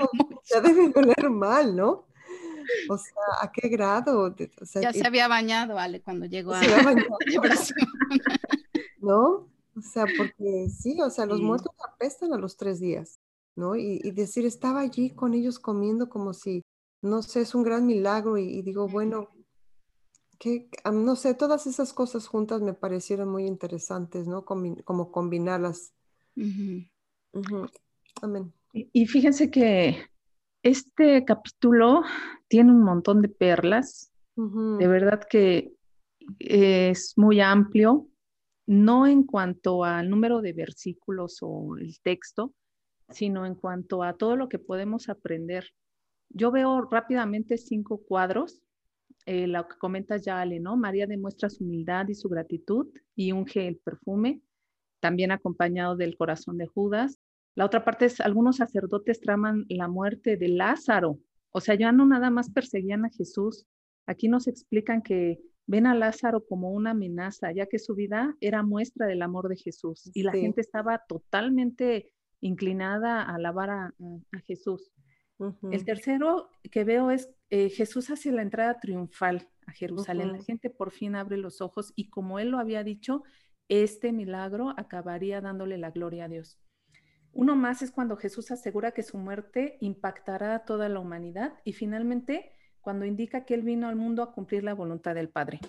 ya 0.43 0.61
debe 0.61 0.89
doler 0.89 1.29
mal, 1.31 1.75
¿no? 1.75 2.05
O 2.89 2.97
sea, 2.97 3.13
¿a 3.41 3.51
qué 3.51 3.69
grado? 3.69 4.35
ya 4.81 4.93
se 4.93 5.05
había 5.05 5.27
bañado, 5.27 5.77
Ale, 5.77 6.01
cuando 6.01 6.25
llegó 6.25 6.53
a 6.53 6.61
¿No? 8.99 9.49
O 9.75 9.81
sea, 9.81 10.05
porque 10.17 10.69
sí, 10.69 10.99
o 11.01 11.09
sea, 11.09 11.25
los 11.25 11.41
muertos 11.41 11.71
apestan 11.87 12.33
a 12.33 12.37
los 12.37 12.57
tres 12.57 12.79
días, 12.79 13.19
¿no? 13.55 13.75
Y, 13.75 13.99
decir, 14.11 14.45
estaba 14.45 14.81
allí 14.81 15.11
con 15.11 15.33
ellos 15.33 15.59
comiendo 15.59 16.09
como 16.09 16.33
si, 16.33 16.63
no 17.01 17.21
sé, 17.21 17.41
es 17.41 17.55
un 17.55 17.63
gran 17.63 17.85
milagro 17.85 18.37
y, 18.37 18.61
digo, 18.61 18.87
bueno, 18.87 19.29
que, 20.37 20.69
no 20.91 21.15
sé, 21.15 21.33
todas 21.33 21.65
esas 21.67 21.93
cosas 21.93 22.27
juntas 22.27 22.61
me 22.61 22.73
parecieron 22.73 23.29
muy 23.29 23.45
interesantes, 23.45 24.27
¿no? 24.27 24.43
como 24.43 25.11
combinarlas. 25.11 25.93
Amén. 28.21 28.53
Y, 28.73 29.05
fíjense 29.07 29.49
que 29.49 29.97
este 30.63 31.23
capítulo 31.25 32.03
tiene 32.47 32.71
un 32.71 32.83
montón 32.83 33.21
de 33.21 33.29
perlas, 33.29 34.11
de 34.35 34.87
verdad 34.87 35.21
que 35.29 35.73
es 36.39 37.17
muy 37.17 37.41
amplio, 37.41 38.07
no 38.65 39.05
en 39.07 39.23
cuanto 39.23 39.83
al 39.83 40.09
número 40.09 40.41
de 40.41 40.53
versículos 40.53 41.39
o 41.41 41.75
el 41.77 41.99
texto, 42.01 42.53
sino 43.09 43.45
en 43.45 43.55
cuanto 43.55 44.03
a 44.03 44.13
todo 44.13 44.35
lo 44.35 44.47
que 44.47 44.59
podemos 44.59 45.09
aprender. 45.09 45.65
Yo 46.29 46.51
veo 46.51 46.81
rápidamente 46.81 47.57
cinco 47.57 48.01
cuadros, 48.07 48.61
eh, 49.25 49.47
lo 49.47 49.67
que 49.67 49.77
comenta 49.77 50.17
ya 50.17 50.39
Ale, 50.39 50.59
¿no? 50.59 50.77
María 50.77 51.07
demuestra 51.07 51.49
su 51.49 51.63
humildad 51.63 52.07
y 52.07 52.15
su 52.15 52.29
gratitud 52.29 52.87
y 53.15 53.31
unge 53.31 53.67
el 53.67 53.77
perfume, 53.77 54.41
también 54.99 55.31
acompañado 55.31 55.95
del 55.95 56.15
corazón 56.15 56.57
de 56.57 56.67
Judas. 56.67 57.19
La 57.59 57.65
otra 57.65 57.83
parte 57.83 58.05
es, 58.05 58.21
algunos 58.21 58.55
sacerdotes 58.55 59.19
traman 59.19 59.65
la 59.67 59.89
muerte 59.89 60.37
de 60.37 60.47
Lázaro, 60.47 61.19
o 61.51 61.59
sea, 61.59 61.75
ya 61.75 61.91
no 61.91 62.05
nada 62.05 62.29
más 62.29 62.49
perseguían 62.49 63.03
a 63.03 63.09
Jesús, 63.09 63.67
aquí 64.05 64.29
nos 64.29 64.47
explican 64.47 65.01
que 65.01 65.41
ven 65.67 65.85
a 65.85 65.93
Lázaro 65.93 66.45
como 66.45 66.71
una 66.71 66.91
amenaza, 66.91 67.51
ya 67.51 67.65
que 67.65 67.77
su 67.77 67.95
vida 67.95 68.33
era 68.39 68.63
muestra 68.63 69.07
del 69.07 69.21
amor 69.21 69.49
de 69.49 69.57
Jesús 69.57 70.09
y 70.13 70.23
la 70.23 70.31
gente 70.31 70.61
estaba 70.61 71.03
totalmente 71.05 72.13
inclinada 72.39 73.23
a 73.23 73.35
alabar 73.35 73.69
a, 73.71 73.93
Jesús. 74.45 74.93
El 75.69 75.83
tercero 75.83 76.51
que 76.71 76.85
veo 76.85 77.11
es 77.11 77.29
eh, 77.49 77.69
Jesús 77.69 78.09
hace 78.09 78.31
la 78.31 78.41
entrada 78.41 78.79
triunfal 78.79 79.49
a 79.67 79.73
Jerusalén. 79.73 80.31
La 80.31 80.41
gente 80.41 80.69
por 80.69 80.91
fin 80.91 81.17
abre 81.17 81.35
los 81.35 81.59
ojos 81.59 81.91
y 81.97 82.09
como 82.09 82.39
él 82.39 82.51
lo 82.51 82.57
había 82.57 82.85
dicho, 82.85 83.23
este 83.67 84.13
milagro 84.13 84.73
acabaría 84.77 85.41
dándole 85.41 85.77
la 85.77 85.91
gloria 85.91 86.23
a 86.23 86.29
Dios. 86.29 86.57
Uno 87.33 87.55
más 87.55 87.81
es 87.81 87.91
cuando 87.91 88.17
Jesús 88.17 88.51
asegura 88.51 88.91
que 88.91 89.03
su 89.03 89.17
muerte 89.17 89.77
impactará 89.81 90.55
a 90.55 90.65
toda 90.65 90.89
la 90.89 90.99
humanidad 90.99 91.53
y 91.63 91.73
finalmente 91.73 92.51
cuando 92.81 93.05
indica 93.05 93.45
que 93.45 93.53
Él 93.53 93.61
vino 93.61 93.87
al 93.87 93.95
mundo 93.95 94.23
a 94.23 94.33
cumplir 94.33 94.63
la 94.63 94.73
voluntad 94.73 95.15
del 95.15 95.29
Padre. 95.29 95.59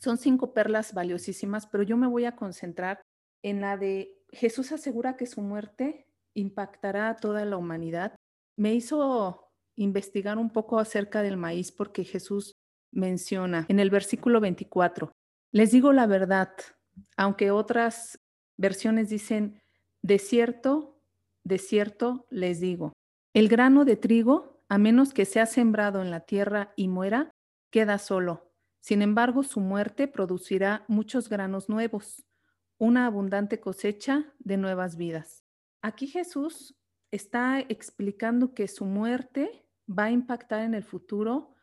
Son 0.00 0.18
cinco 0.18 0.52
perlas 0.52 0.94
valiosísimas, 0.94 1.66
pero 1.66 1.82
yo 1.82 1.96
me 1.96 2.06
voy 2.06 2.24
a 2.24 2.36
concentrar 2.36 3.00
en 3.42 3.60
la 3.60 3.76
de 3.76 4.22
Jesús 4.30 4.72
asegura 4.72 5.16
que 5.16 5.26
su 5.26 5.40
muerte 5.40 6.06
impactará 6.34 7.08
a 7.08 7.16
toda 7.16 7.44
la 7.44 7.56
humanidad. 7.56 8.14
Me 8.56 8.74
hizo 8.74 9.50
investigar 9.76 10.38
un 10.38 10.50
poco 10.50 10.78
acerca 10.78 11.22
del 11.22 11.36
maíz 11.36 11.72
porque 11.72 12.04
Jesús 12.04 12.54
menciona 12.92 13.66
en 13.68 13.78
el 13.80 13.90
versículo 13.90 14.40
24, 14.40 15.12
les 15.52 15.70
digo 15.70 15.92
la 15.92 16.06
verdad, 16.06 16.50
aunque 17.16 17.50
otras 17.50 18.18
versiones 18.56 19.10
dicen, 19.10 19.60
de 20.06 20.20
cierto, 20.20 21.00
de 21.42 21.58
cierto 21.58 22.28
les 22.30 22.60
digo, 22.60 22.92
el 23.34 23.48
grano 23.48 23.84
de 23.84 23.96
trigo 23.96 24.62
a 24.68 24.78
menos 24.78 25.12
que 25.12 25.24
sea 25.24 25.46
sembrado 25.46 26.00
en 26.00 26.12
la 26.12 26.20
tierra 26.20 26.72
y 26.76 26.86
muera, 26.86 27.32
queda 27.70 27.98
solo. 27.98 28.52
Sin 28.80 29.02
embargo, 29.02 29.42
su 29.42 29.58
muerte 29.58 30.06
producirá 30.06 30.84
muchos 30.86 31.28
granos 31.28 31.68
nuevos, 31.68 32.24
una 32.78 33.06
abundante 33.06 33.58
cosecha 33.58 34.32
de 34.38 34.56
nuevas 34.56 34.96
vidas. 34.96 35.42
Aquí 35.82 36.06
Jesús 36.06 36.76
está 37.10 37.58
explicando 37.68 38.54
que 38.54 38.68
su 38.68 38.84
muerte 38.84 39.66
va 39.88 40.04
a 40.04 40.10
impactar 40.12 40.62
en 40.62 40.74
el 40.74 40.84
futuro 40.84 41.56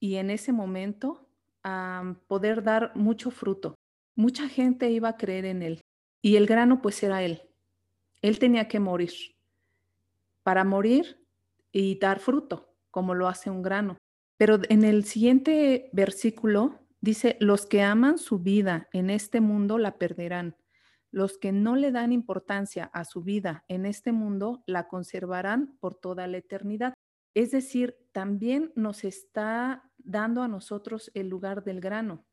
y 0.00 0.16
en 0.16 0.30
ese 0.30 0.52
momento 0.52 1.28
a 1.62 2.16
poder 2.26 2.64
dar 2.64 2.96
mucho 2.96 3.30
fruto. 3.30 3.76
Mucha 4.16 4.48
gente 4.48 4.90
iba 4.90 5.10
a 5.10 5.16
creer 5.16 5.44
en 5.44 5.62
él 5.62 5.80
y 6.20 6.34
el 6.34 6.48
grano 6.48 6.82
pues 6.82 7.00
era 7.04 7.22
él. 7.22 7.42
Él 8.22 8.38
tenía 8.38 8.68
que 8.68 8.80
morir. 8.80 9.12
Para 10.42 10.64
morir 10.64 11.24
y 11.72 11.98
dar 11.98 12.20
fruto, 12.20 12.74
como 12.90 13.14
lo 13.14 13.28
hace 13.28 13.50
un 13.50 13.62
grano. 13.62 13.96
Pero 14.36 14.58
en 14.68 14.84
el 14.84 15.04
siguiente 15.04 15.90
versículo 15.92 16.80
dice, 17.00 17.36
los 17.40 17.66
que 17.66 17.82
aman 17.82 18.18
su 18.18 18.38
vida 18.38 18.88
en 18.92 19.10
este 19.10 19.40
mundo 19.40 19.78
la 19.78 19.98
perderán. 19.98 20.56
Los 21.10 21.38
que 21.38 21.52
no 21.52 21.76
le 21.76 21.90
dan 21.90 22.12
importancia 22.12 22.84
a 22.92 23.04
su 23.04 23.22
vida 23.22 23.64
en 23.68 23.84
este 23.84 24.12
mundo 24.12 24.62
la 24.66 24.86
conservarán 24.88 25.76
por 25.80 25.94
toda 25.94 26.26
la 26.26 26.38
eternidad. 26.38 26.94
Es 27.34 27.50
decir, 27.50 27.96
también 28.12 28.72
nos 28.76 29.04
está 29.04 29.90
dando 29.98 30.42
a 30.42 30.48
nosotros 30.48 31.10
el 31.14 31.28
lugar 31.28 31.64
del 31.64 31.80
grano. 31.80 32.24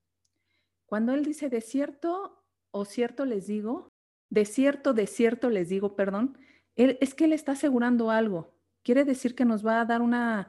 Cuando 0.86 1.13
él 1.13 1.25
dice 1.25 1.50
de 1.50 1.62
cierto 1.62 2.44
o 2.72 2.86
cierto 2.86 3.25
les 3.25 3.48
digo, 3.48 3.89
de 4.29 4.46
cierto, 4.46 4.93
de 4.93 5.07
cierto 5.07 5.50
les 5.50 5.69
digo, 5.69 5.96
perdón, 5.96 6.38
es 6.75 7.15
que 7.15 7.25
él 7.25 7.34
está 7.34 7.53
asegurando 7.53 8.12
algo 8.12 8.57
quiere 8.88 9.03
decir 9.03 9.36
que 9.36 9.43
nos 9.43 9.65
va 9.65 9.81
a 9.81 9.86
dar 9.86 10.01
una 10.01 10.48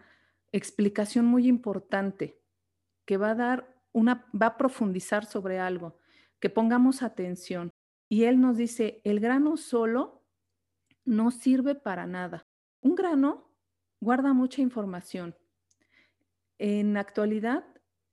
explicación 0.53 1.25
muy 1.25 1.49
importante, 1.49 2.41
que 3.05 3.17
va 3.17 3.31
a 3.31 3.35
dar 3.35 3.83
una, 3.91 4.31
va 4.33 4.47
a 4.47 4.57
profundizar 4.57 5.25
sobre 5.25 5.59
algo, 5.59 5.99
que 6.39 6.49
pongamos 6.49 7.03
atención. 7.03 7.73
Y 8.09 8.27
él 8.27 8.41
nos 8.41 8.57
dice, 8.57 9.01
el 9.03 9.19
grano 9.19 9.57
solo 9.57 10.23
no 11.05 11.33
sirve 11.33 11.75
para 11.75 12.07
nada. 12.07 12.47
Un 12.81 12.95
grano 12.95 13.51
guarda 14.01 14.33
mucha 14.33 14.63
información. 14.63 15.35
En 16.59 16.97
actualidad 16.97 17.65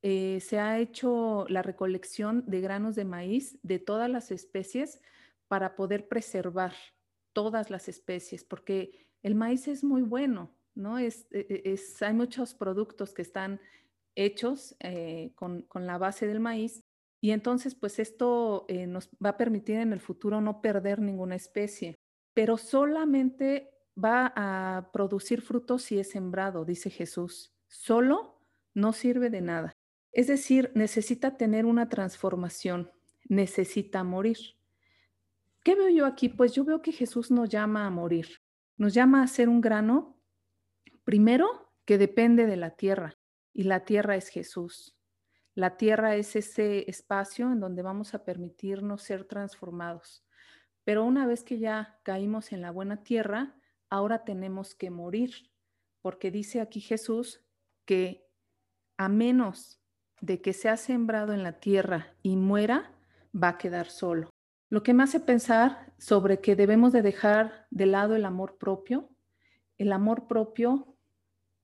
eh, 0.01 0.39
se 0.41 0.57
ha 0.57 0.79
hecho 0.79 1.45
la 1.49 1.61
recolección 1.61 2.43
de 2.47 2.61
granos 2.61 2.95
de 2.95 3.05
maíz 3.05 3.59
de 3.61 3.77
todas 3.77 4.09
las 4.09 4.31
especies 4.31 5.01
para 5.47 5.75
poder 5.75 6.07
preservar 6.07 6.73
todas 7.33 7.69
las 7.69 7.87
especies, 7.89 8.43
porque 8.43 9.07
el 9.21 9.35
maíz 9.35 9.67
es 9.67 9.83
muy 9.83 10.01
bueno, 10.01 10.55
¿no? 10.75 10.99
Es, 10.99 11.27
e, 11.31 11.45
e, 11.49 12.05
hay 12.05 12.13
muchos 12.13 12.53
productos 12.53 13.13
que 13.13 13.21
están 13.21 13.59
hechos 14.15 14.75
eh, 14.79 15.31
con, 15.35 15.67
la 15.73 15.97
base 15.97 16.27
del 16.27 16.39
maíz 16.39 16.83
y 17.21 17.31
entonces 17.31 17.75
pues 17.75 17.99
esto 17.99 18.65
eh, 18.67 18.87
nos 18.87 19.09
va 19.23 19.31
a 19.31 19.37
permitir 19.37 19.77
en 19.77 19.93
el 19.93 19.99
futuro 19.99 20.41
no 20.41 20.61
perder 20.61 20.99
ninguna 20.99 21.35
especie, 21.35 21.95
pero 22.33 22.57
solamente 22.57 23.71
va 24.01 24.33
a 24.35 24.89
producir 24.91 25.41
frutos 25.41 25.83
si 25.83 25.99
es 25.99 26.09
sembrado, 26.09 26.65
dice 26.65 26.89
Jesús. 26.89 27.53
Solo 27.67 28.39
no 28.73 28.93
sirve 28.93 29.29
de 29.29 29.41
nada. 29.41 29.73
Es 30.11 30.27
decir, 30.27 30.71
necesita 30.75 31.37
tener 31.37 31.65
una 31.65 31.89
transformación, 31.89 32.91
necesita 33.27 34.03
morir. 34.03 34.37
¿Qué 35.65 35.73
veo 35.73 35.89
yo 35.89 36.05
aquí? 36.05 36.29
Pues 36.29 36.53
yo 36.53 36.63
veo 36.63 36.83
que 36.83 36.91
Jesús 36.91 37.31
nos 37.31 37.49
llama 37.49 37.87
a 37.87 37.89
morir. 37.89 38.27
Nos 38.77 38.93
llama 38.93 39.23
a 39.23 39.27
ser 39.27 39.49
un 39.49 39.61
grano, 39.61 40.15
primero, 41.03 41.73
que 41.85 41.97
depende 41.97 42.45
de 42.45 42.55
la 42.55 42.75
tierra, 42.75 43.17
y 43.51 43.63
la 43.63 43.83
tierra 43.83 44.15
es 44.15 44.29
Jesús. 44.29 44.95
La 45.55 45.75
tierra 45.75 46.17
es 46.17 46.35
ese 46.35 46.87
espacio 46.87 47.51
en 47.51 47.59
donde 47.59 47.81
vamos 47.81 48.13
a 48.13 48.23
permitirnos 48.23 49.01
ser 49.01 49.25
transformados. 49.25 50.23
Pero 50.83 51.03
una 51.03 51.25
vez 51.25 51.43
que 51.43 51.57
ya 51.57 51.99
caímos 52.03 52.51
en 52.51 52.61
la 52.61 52.69
buena 52.69 53.01
tierra, 53.01 53.55
ahora 53.89 54.23
tenemos 54.23 54.75
que 54.75 54.91
morir, 54.91 55.49
porque 56.03 56.29
dice 56.29 56.61
aquí 56.61 56.79
Jesús 56.79 57.43
que 57.85 58.29
a 58.97 59.09
menos 59.09 59.81
de 60.21 60.43
que 60.43 60.53
sea 60.53 60.77
sembrado 60.77 61.33
en 61.33 61.41
la 61.41 61.59
tierra 61.59 62.15
y 62.21 62.35
muera, 62.35 62.93
va 63.33 63.49
a 63.49 63.57
quedar 63.57 63.89
solo. 63.89 64.34
Lo 64.69 64.83
que 64.83 64.93
me 64.93 65.03
hace 65.03 65.19
pensar 65.19 65.93
sobre 65.97 66.41
que 66.41 66.55
debemos 66.55 66.91
de 66.91 67.01
dejar 67.01 67.67
de 67.69 67.85
lado 67.85 68.15
el 68.15 68.25
amor 68.25 68.57
propio. 68.57 69.09
El 69.77 69.91
amor 69.91 70.27
propio 70.27 70.95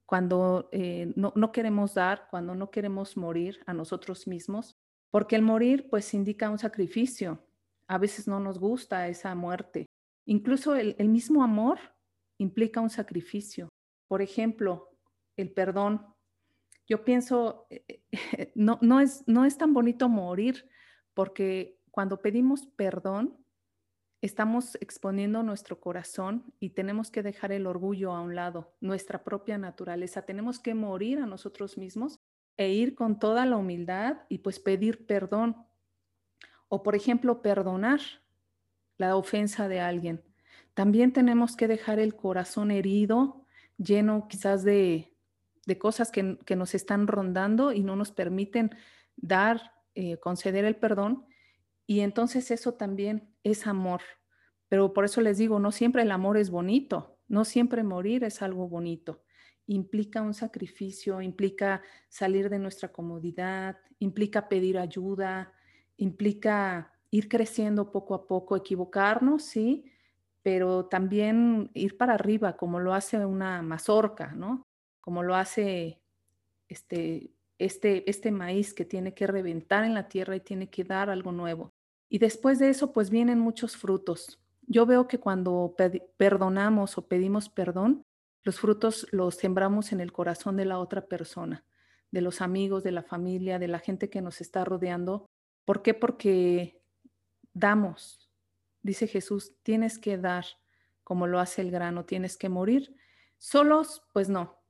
cuando 0.06 0.68
eh, 0.74 1.14
no, 1.16 1.32
no, 1.36 1.52
queremos 1.54 1.94
dar, 1.94 2.28
cuando 2.30 2.54
no 2.54 2.70
queremos 2.70 3.16
morir 3.16 3.62
a 3.66 3.74
nosotros 3.74 4.28
mismos, 4.28 4.76
porque 5.10 5.38
el 5.38 5.42
morir 5.42 5.88
pues 5.90 6.14
indica 6.14 6.50
un 6.50 6.60
sacrificio. 6.60 7.46
A 7.88 7.98
veces 7.98 8.28
no 8.28 8.40
nos 8.40 8.60
gusta 8.60 9.08
esa 9.08 9.34
muerte. 9.36 9.86
Incluso 10.26 10.76
el, 10.76 10.96
el 11.00 11.08
mismo 11.08 11.44
amor 11.44 11.80
implica 12.38 12.82
un 12.82 12.90
sacrificio. 12.90 13.70
Por 14.08 14.22
ejemplo, 14.22 14.90
el 15.38 15.52
perdón. 15.52 16.06
Yo 16.88 17.04
pienso, 17.06 17.68
eh, 17.70 18.04
eh, 18.12 18.52
no, 18.56 18.80
no, 18.82 19.00
es, 19.00 19.24
no 19.28 19.46
es 19.46 19.58
tan 19.58 19.74
bonito 19.74 20.10
morir 20.10 20.70
porque 21.14 21.80
cuando 21.92 22.22
pedimos 22.22 22.66
perdón, 22.66 23.38
estamos 24.22 24.78
exponiendo 24.82 25.44
nuestro 25.44 25.80
corazón 25.80 26.54
y 26.60 26.72
tenemos 26.72 27.12
que 27.12 27.24
dejar 27.24 27.52
el 27.52 27.68
orgullo 27.68 28.14
a 28.14 28.22
un 28.22 28.36
lado, 28.36 28.74
nuestra 28.80 29.24
propia 29.24 29.58
naturaleza. 29.58 30.22
Tenemos 30.24 30.60
que 30.60 30.74
morir 30.74 31.20
a 31.20 31.26
nosotros 31.26 31.78
mismos 31.78 32.20
e 32.58 32.70
ir 32.70 32.96
con 32.96 33.20
toda 33.20 33.46
la 33.46 33.58
humildad 33.58 34.22
y 34.30 34.40
pues 34.40 34.60
pedir 34.60 35.06
perdón. 35.06 35.58
O 36.70 36.84
por 36.84 36.96
ejemplo, 36.96 37.42
perdonar 37.42 38.00
la 38.98 39.16
ofensa 39.16 39.68
de 39.68 39.82
alguien. 39.82 40.24
También 40.74 41.12
tenemos 41.12 41.56
que 41.56 41.68
dejar 41.68 42.00
el 42.00 42.16
corazón 42.16 42.72
herido, 42.72 43.46
lleno 43.78 44.28
quizás 44.30 44.64
de, 44.64 45.14
de 45.66 45.78
cosas 45.78 46.12
que, 46.12 46.38
que, 46.46 46.56
nos 46.56 46.76
están 46.76 47.08
rondando 47.08 47.74
y 47.74 47.84
no 47.84 47.96
nos 47.96 48.12
permiten 48.12 48.72
dar, 49.18 49.74
eh, 49.96 50.18
conceder 50.18 50.64
el 50.64 50.76
perdón 50.76 51.26
y 51.88 52.02
entonces 52.02 52.52
eso 52.52 52.74
también 52.74 53.34
es 53.44 53.68
amor. 53.68 54.02
Pero 54.70 54.94
por 54.94 55.06
eso 55.06 55.22
les 55.22 55.38
digo, 55.38 55.60
no 55.60 55.72
siempre 55.72 56.04
el 56.04 56.12
amor 56.12 56.38
es 56.38 56.50
bonito, 56.50 57.20
no 57.28 57.46
siempre 57.46 57.84
morir 57.84 58.24
es 58.24 58.42
algo 58.42 58.68
bonito. 58.70 59.24
Implica 59.68 60.22
un 60.22 60.34
sacrificio, 60.34 61.22
implica 61.22 61.82
salir 62.10 62.50
de 62.50 62.60
nuestra 62.60 62.92
comodidad, 62.92 63.78
implica 64.00 64.48
pedir 64.48 64.78
ayuda, 64.78 65.54
implica 65.98 66.94
ir 67.10 67.28
creciendo 67.28 67.92
poco 67.92 68.16
a 68.16 68.28
poco, 68.28 68.56
equivocarnos, 68.56 69.44
sí, 69.44 69.92
pero 70.42 70.86
también 70.86 71.70
ir 71.74 71.98
para 71.98 72.14
arriba, 72.14 72.58
como 72.58 72.80
lo 72.80 72.94
hace 72.94 73.26
una 73.26 73.62
mazorca, 73.62 74.34
¿no? 74.34 74.64
Como 75.02 75.24
lo 75.24 75.36
hace 75.36 76.02
este, 76.68 77.34
este, 77.66 78.10
este 78.10 78.32
maíz 78.32 78.74
que 78.74 78.86
tiene 78.86 79.14
que 79.14 79.28
reventar 79.28 79.84
en 79.84 79.94
la 79.94 80.08
tierra 80.08 80.36
y 80.36 80.40
tiene 80.40 80.70
que 80.70 80.84
dar 80.84 81.10
algo 81.10 81.32
nuevo. 81.32 81.72
Y 82.10 82.18
después 82.18 82.60
de 82.60 82.70
eso, 82.70 82.92
pues 82.92 83.10
vienen 83.10 83.40
muchos 83.40 83.78
frutos. 83.78 84.40
Yo 84.68 84.86
veo 84.86 85.08
que 85.08 85.20
cuando 85.20 85.76
perdonamos 86.18 86.98
o 86.98 87.08
pedimos 87.08 87.50
perdón, 87.50 88.04
los 88.44 88.60
frutos 88.60 89.08
los 89.12 89.36
sembramos 89.36 89.92
en 89.92 90.02
el 90.02 90.12
corazón 90.12 90.58
de 90.58 90.66
la 90.66 90.80
otra 90.80 91.06
persona, 91.06 91.64
de 92.12 92.22
los 92.22 92.42
amigos, 92.42 92.84
de 92.84 92.92
la 92.92 93.04
familia, 93.04 93.60
de 93.60 93.68
la 93.68 93.80
gente 93.80 94.10
que 94.10 94.22
nos 94.22 94.42
está 94.42 94.66
rodeando. 94.66 95.26
¿Por 95.66 95.82
qué? 95.82 95.94
Porque 95.94 96.82
damos. 97.54 98.30
Dice 98.82 99.08
Jesús, 99.08 99.54
tienes 99.64 100.00
que 100.00 100.18
dar 100.18 100.46
como 101.04 101.28
lo 101.28 101.40
hace 101.40 101.62
el 101.62 101.72
grano, 101.72 102.06
tienes 102.06 102.38
que 102.38 102.50
morir. 102.50 102.96
Solos, 103.38 104.04
pues 104.14 104.30
no. 104.30 104.61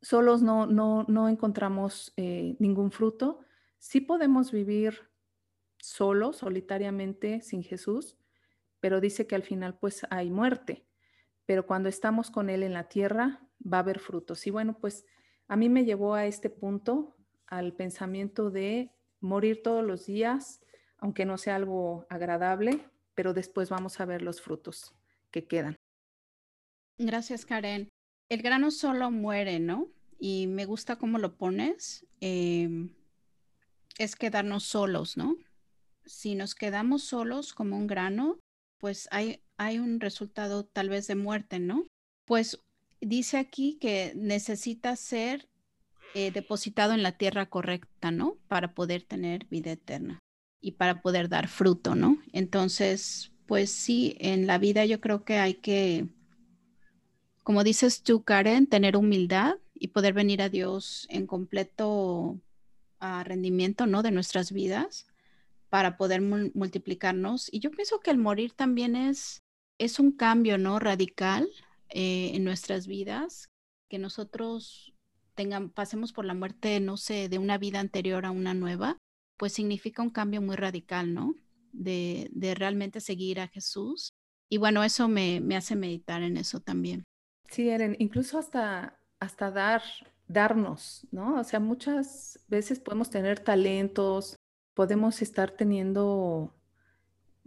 Solos 0.00 0.42
no, 0.42 0.66
no, 0.66 1.04
no 1.08 1.28
encontramos 1.28 2.12
eh, 2.16 2.56
ningún 2.58 2.90
fruto. 2.90 3.40
Sí 3.78 4.00
podemos 4.00 4.52
vivir 4.52 5.10
solo, 5.78 6.32
solitariamente, 6.32 7.40
sin 7.40 7.62
Jesús, 7.62 8.16
pero 8.80 9.00
dice 9.00 9.26
que 9.26 9.34
al 9.34 9.42
final 9.42 9.78
pues 9.78 10.06
hay 10.10 10.30
muerte, 10.30 10.86
pero 11.46 11.66
cuando 11.66 11.88
estamos 11.88 12.30
con 12.30 12.50
Él 12.50 12.62
en 12.62 12.74
la 12.74 12.88
tierra 12.88 13.48
va 13.60 13.78
a 13.78 13.80
haber 13.80 13.98
frutos. 13.98 14.46
Y 14.46 14.50
bueno, 14.50 14.78
pues 14.78 15.04
a 15.46 15.56
mí 15.56 15.68
me 15.68 15.84
llevó 15.84 16.14
a 16.14 16.26
este 16.26 16.50
punto, 16.50 17.16
al 17.46 17.74
pensamiento 17.74 18.50
de 18.50 18.92
morir 19.20 19.62
todos 19.62 19.84
los 19.84 20.06
días, 20.06 20.60
aunque 20.98 21.24
no 21.24 21.38
sea 21.38 21.56
algo 21.56 22.06
agradable, 22.10 22.88
pero 23.14 23.32
después 23.32 23.70
vamos 23.70 24.00
a 24.00 24.04
ver 24.04 24.22
los 24.22 24.40
frutos 24.40 24.94
que 25.30 25.46
quedan. 25.46 25.76
Gracias, 26.98 27.46
Karen. 27.46 27.88
El 28.28 28.42
grano 28.42 28.70
solo 28.70 29.10
muere, 29.10 29.58
¿no? 29.60 29.88
Y 30.18 30.46
me 30.46 30.64
gusta 30.64 30.96
cómo 30.96 31.18
lo 31.18 31.36
pones. 31.36 32.06
Em, 32.20 32.90
es 33.98 34.16
quedarnos 34.16 34.64
solos, 34.64 35.16
¿no? 35.16 35.36
si 36.08 36.34
nos 36.34 36.54
quedamos 36.54 37.04
solos 37.04 37.52
como 37.52 37.76
un 37.76 37.86
grano, 37.86 38.38
pues 38.78 39.08
hay, 39.12 39.42
hay 39.56 39.78
un 39.78 40.00
resultado 40.00 40.64
tal 40.64 40.88
vez 40.88 41.06
de 41.06 41.14
muerte, 41.14 41.58
¿no? 41.58 41.86
Pues 42.24 42.60
dice 43.00 43.36
aquí 43.36 43.78
que 43.80 44.12
necesita 44.16 44.96
ser 44.96 45.48
eh, 46.14 46.30
depositado 46.30 46.94
en 46.94 47.02
la 47.02 47.12
tierra 47.12 47.46
correcta, 47.46 48.10
¿no? 48.10 48.38
Para 48.48 48.74
poder 48.74 49.02
tener 49.02 49.46
vida 49.46 49.72
eterna 49.72 50.18
y 50.60 50.72
para 50.72 51.02
poder 51.02 51.28
dar 51.28 51.48
fruto, 51.48 51.94
¿no? 51.94 52.18
Entonces, 52.32 53.32
pues 53.46 53.70
sí, 53.70 54.16
en 54.18 54.46
la 54.46 54.58
vida 54.58 54.84
yo 54.86 55.00
creo 55.00 55.24
que 55.24 55.38
hay 55.38 55.54
que, 55.54 56.08
como 57.48 57.64
dices 57.64 58.02
tú, 58.02 58.24
Karen, 58.24 58.66
tener 58.66 58.94
humildad 58.94 59.56
y 59.72 59.88
poder 59.88 60.12
venir 60.12 60.42
a 60.42 60.50
Dios 60.50 61.06
en 61.08 61.26
completo 61.26 62.38
ah, 63.00 63.24
rendimiento, 63.24 63.86
¿no? 63.86 64.02
De 64.02 64.10
nuestras 64.10 64.52
vidas 64.52 65.06
para 65.70 65.96
poder 65.96 66.20
multiplicarnos. 66.20 67.48
Y 67.50 67.60
yo 67.60 67.70
pienso 67.70 68.00
que 68.00 68.10
el 68.10 68.18
morir 68.18 68.52
también 68.52 68.94
es, 68.96 69.38
es 69.78 69.98
un 69.98 70.12
cambio, 70.12 70.58
¿no? 70.58 70.78
Radical 70.78 71.48
eh, 71.88 72.32
en 72.34 72.44
nuestras 72.44 72.86
vidas, 72.86 73.48
que 73.88 73.98
nosotros 73.98 74.92
pasemos 75.72 76.12
por 76.12 76.26
la 76.26 76.34
muerte, 76.34 76.80
no 76.80 76.98
sé, 76.98 77.30
de 77.30 77.38
una 77.38 77.56
vida 77.56 77.80
anterior 77.80 78.26
a 78.26 78.30
una 78.30 78.52
nueva, 78.52 78.98
pues 79.38 79.54
significa 79.54 80.02
un 80.02 80.10
cambio 80.10 80.42
muy 80.42 80.56
radical, 80.56 81.14
¿no? 81.14 81.34
De, 81.72 82.28
de 82.30 82.54
realmente 82.54 83.00
seguir 83.00 83.40
a 83.40 83.48
Jesús. 83.48 84.10
Y 84.50 84.58
bueno, 84.58 84.84
eso 84.84 85.08
me, 85.08 85.40
me, 85.40 85.56
hace 85.56 85.76
meditar 85.76 86.22
en 86.22 86.36
eso 86.36 86.60
también. 86.60 87.07
Sí, 87.50 87.68
Eren, 87.70 87.96
incluso 87.98 88.38
hasta, 88.38 88.98
hasta 89.20 89.50
dar, 89.50 89.82
darnos, 90.26 91.06
¿no? 91.10 91.40
O 91.40 91.44
sea, 91.44 91.60
muchas 91.60 92.44
veces 92.48 92.78
podemos 92.78 93.10
tener 93.10 93.40
talentos, 93.40 94.36
podemos 94.74 95.22
estar 95.22 95.50
teniendo 95.50 96.54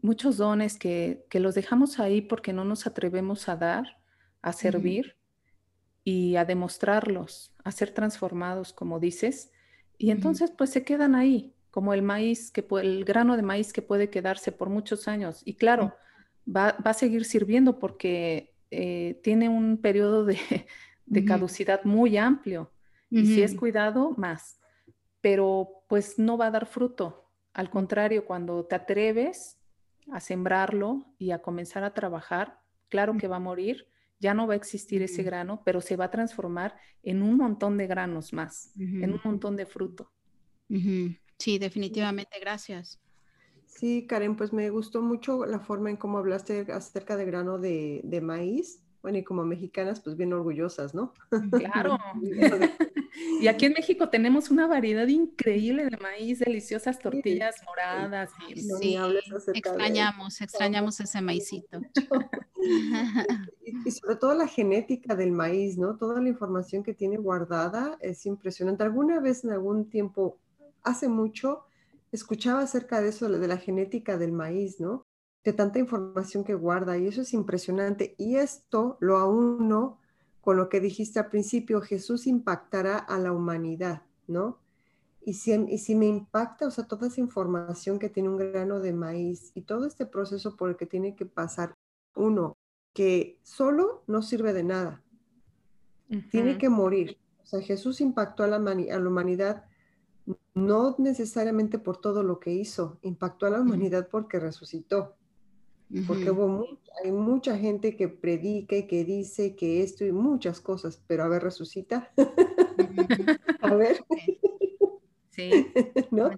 muchos 0.02 0.38
dones 0.38 0.78
que, 0.78 1.26
los 1.34 1.56
dejamos 1.56 2.00
ahí 2.00 2.22
porque 2.22 2.54
no 2.54 2.66
nos 2.66 2.88
atrevemos 2.88 3.48
a 3.48 3.56
dar, 3.56 3.98
a 4.42 4.54
servir 4.54 5.16
y 6.04 6.36
a 6.36 6.46
demostrarlos, 6.46 7.54
a 7.64 7.72
ser 7.72 7.92
transformados, 7.94 8.74
como 8.74 9.00
dices. 9.00 9.52
Y 9.98 10.12
entonces 10.12 10.52
pues 10.52 10.72
se 10.72 10.84
quedan 10.84 11.16
ahí, 11.16 11.54
como 11.70 11.94
el 11.94 12.02
maíz, 12.02 12.52
que 12.52 12.66
el 12.82 13.06
grano 13.06 13.38
de 13.38 13.44
maíz 13.44 13.72
que 13.72 13.82
puede 13.82 14.10
quedarse 14.10 14.52
por 14.52 14.70
muchos 14.70 15.08
años. 15.08 15.42
Y 15.46 15.54
claro, 15.54 15.94
va, 16.48 16.70
a 16.70 16.94
seguir 16.94 17.26
sirviendo 17.26 17.80
porque 17.80 18.51
eh, 18.72 19.20
tiene 19.24 19.50
un 19.50 19.78
periodo 19.78 20.26
de, 20.26 20.38
caducidad 21.28 21.84
muy 21.84 22.18
amplio. 22.18 22.72
Y 23.10 23.26
si 23.26 23.44
es 23.44 23.56
cuidado, 23.56 24.14
más. 24.16 24.58
Pero 25.20 25.84
pues 25.90 26.18
no 26.18 26.38
va 26.38 26.48
a 26.48 26.52
dar 26.52 26.66
fruto 26.66 27.22
al 27.54 27.70
contrario, 27.70 28.26
cuando 28.26 28.66
te 28.66 28.76
atreves 28.76 29.58
a 30.12 30.20
sembrarlo 30.20 31.06
y 31.18 31.32
a 31.32 31.42
comenzar 31.42 31.84
a 31.84 31.94
trabajar, 31.94 32.60
claro 32.90 33.18
que 33.18 33.28
va 33.28 33.38
a 33.38 33.40
morir, 33.40 33.88
ya 34.20 34.34
no 34.34 34.48
va 34.48 34.54
a 34.54 34.58
existir 34.58 35.02
ese 35.02 35.24
grano, 35.24 35.62
pero 35.66 35.82
se 35.82 35.96
va 35.96 36.06
a 36.06 36.12
transformar 36.12 36.78
en 37.04 37.22
un 37.22 37.38
montón 37.38 37.78
de 37.78 37.88
granos 37.88 38.34
más, 38.34 38.72
en 38.78 39.14
un 39.14 39.22
montón 39.24 39.56
de 39.56 39.66
fruto. 39.66 40.12
Sí, 41.38 41.58
definitivamente, 41.58 42.40
gracias. 42.40 43.02
Sí, 43.72 44.06
Karen, 44.08 44.36
pues 44.36 44.54
me 44.54 44.70
gustó 44.70 45.02
mucho 45.02 45.46
la 45.46 45.60
forma 45.60 45.90
en 45.90 45.98
cómo 45.98 46.18
hablaste 46.18 46.68
acerca 46.72 47.18
del 47.18 47.28
grano 47.28 47.58
de, 47.58 48.02
de 48.04 48.22
maíz. 48.22 48.84
Bueno, 49.02 49.18
y 49.18 49.24
como 49.24 49.44
mexicanas, 49.44 50.00
pues 50.00 50.16
bien 50.16 50.32
orgullosas, 50.32 50.94
¿no? 50.94 51.14
Claro. 51.52 51.98
Y 53.42 53.48
aquí 53.48 53.66
en 53.66 53.74
México 53.74 54.10
tenemos 54.10 54.52
una 54.52 54.68
variedad 54.68 55.08
increíble 55.08 55.86
de 55.86 55.98
maíz, 55.98 56.40
deliciosas 56.40 57.00
tortillas 57.00 57.56
moradas. 57.66 58.32
sí, 58.80 58.98
extrañamos, 59.54 60.42
extrañamos 60.42 61.00
ese 61.00 61.22
maicito. 61.22 61.82
y, 63.66 63.92
sobre 63.92 64.16
todo 64.16 64.36
la 64.36 64.48
genética 64.48 65.16
del 65.16 65.32
maíz, 65.32 65.78
¿no? 65.78 65.98
Toda 65.98 66.22
la 66.22 66.30
información 66.30 66.84
que 66.84 66.94
tiene 66.94 67.18
guardada 67.18 67.98
es 68.00 68.26
impresionante. 68.26 68.84
Alguna 68.84 69.20
vez 69.20 69.44
en 69.44 69.52
algún 69.52 69.90
tiempo, 69.90 70.38
hace 70.84 71.08
mucho, 71.08 71.66
escuchaba 72.12 72.62
acerca 72.62 73.02
de 73.02 73.10
eso, 73.10 73.30
de 73.30 73.48
la 73.48 73.58
genética 73.58 74.18
del 74.18 74.32
maíz, 74.32 74.80
¿no? 74.80 75.06
De 75.44 75.54
tanta 75.54 75.80
información 75.80 76.44
que 76.44 76.54
guarda 76.54 76.98
y 76.98 77.08
eso 77.08 77.22
es 77.22 77.34
impresionante. 77.34 78.16
Y 78.18 78.36
esto 78.36 78.98
lo 79.00 79.18
aún 79.18 79.68
no 79.68 80.02
con 80.42 80.58
lo 80.58 80.70
que 80.70 80.80
dijiste 80.80 81.20
al 81.20 81.30
principio, 81.30 81.82
Jesús 81.82 82.28
impactará 82.28 82.98
a 82.98 83.20
la 83.20 83.32
humanidad, 83.32 84.02
¿no? 84.28 84.60
Y 85.24 85.36
si, 85.36 85.54
y 85.54 85.78
si 85.78 85.96
me 85.96 86.08
impacta, 86.08 86.66
o 86.66 86.72
sea, 86.72 86.88
toda 86.88 87.08
esa 87.08 87.22
información 87.22 88.00
que 88.00 88.10
tiene 88.10 88.30
un 88.30 88.38
grano 88.38 88.80
de 88.80 88.92
maíz 88.92 89.52
y 89.54 89.62
todo 89.62 89.86
este 89.86 90.08
proceso 90.08 90.56
por 90.56 90.72
el 90.72 90.78
que 90.78 90.88
tiene 90.88 91.16
que 91.16 91.28
pasar 91.28 91.76
uno, 92.16 92.58
que 92.94 93.40
solo 93.44 94.04
no 94.08 94.24
sirve 94.24 94.52
de 94.52 94.64
nada, 94.64 95.04
tiene 96.32 96.58
que 96.58 96.70
morir. 96.70 97.20
O 97.44 97.46
sea, 97.46 97.62
Jesús 97.62 98.02
impactó 98.02 98.44
a 98.44 98.48
la, 98.48 98.58
a 98.58 99.00
la 99.00 99.08
humanidad 99.08 99.64
no 100.54 100.96
necesariamente 100.98 101.80
por 101.80 101.98
todo 101.98 102.24
lo 102.24 102.40
que 102.40 102.52
hizo, 102.52 103.00
impactó 103.02 103.46
a 103.46 103.50
la 103.50 103.62
humanidad 103.62 104.08
porque 104.10 104.40
resucitó. 104.40 105.16
Porque 106.08 106.32
hubo 106.32 106.66
hay 107.04 107.12
mucha 107.12 107.58
gente 107.58 107.98
que 107.98 108.08
predica 108.08 108.78
y 108.78 108.88
que 108.88 109.04
dice 109.04 109.56
que 109.56 109.84
esto 109.84 110.06
y 110.06 110.14
muchas 110.14 110.62
cosas, 110.62 111.04
pero 111.06 111.24
a 111.24 111.28
ver, 111.28 111.44
resucita. 111.44 112.12
a 113.62 113.76
ver. 113.76 114.04
Sí. 115.32 115.50
¿No? 116.12 116.30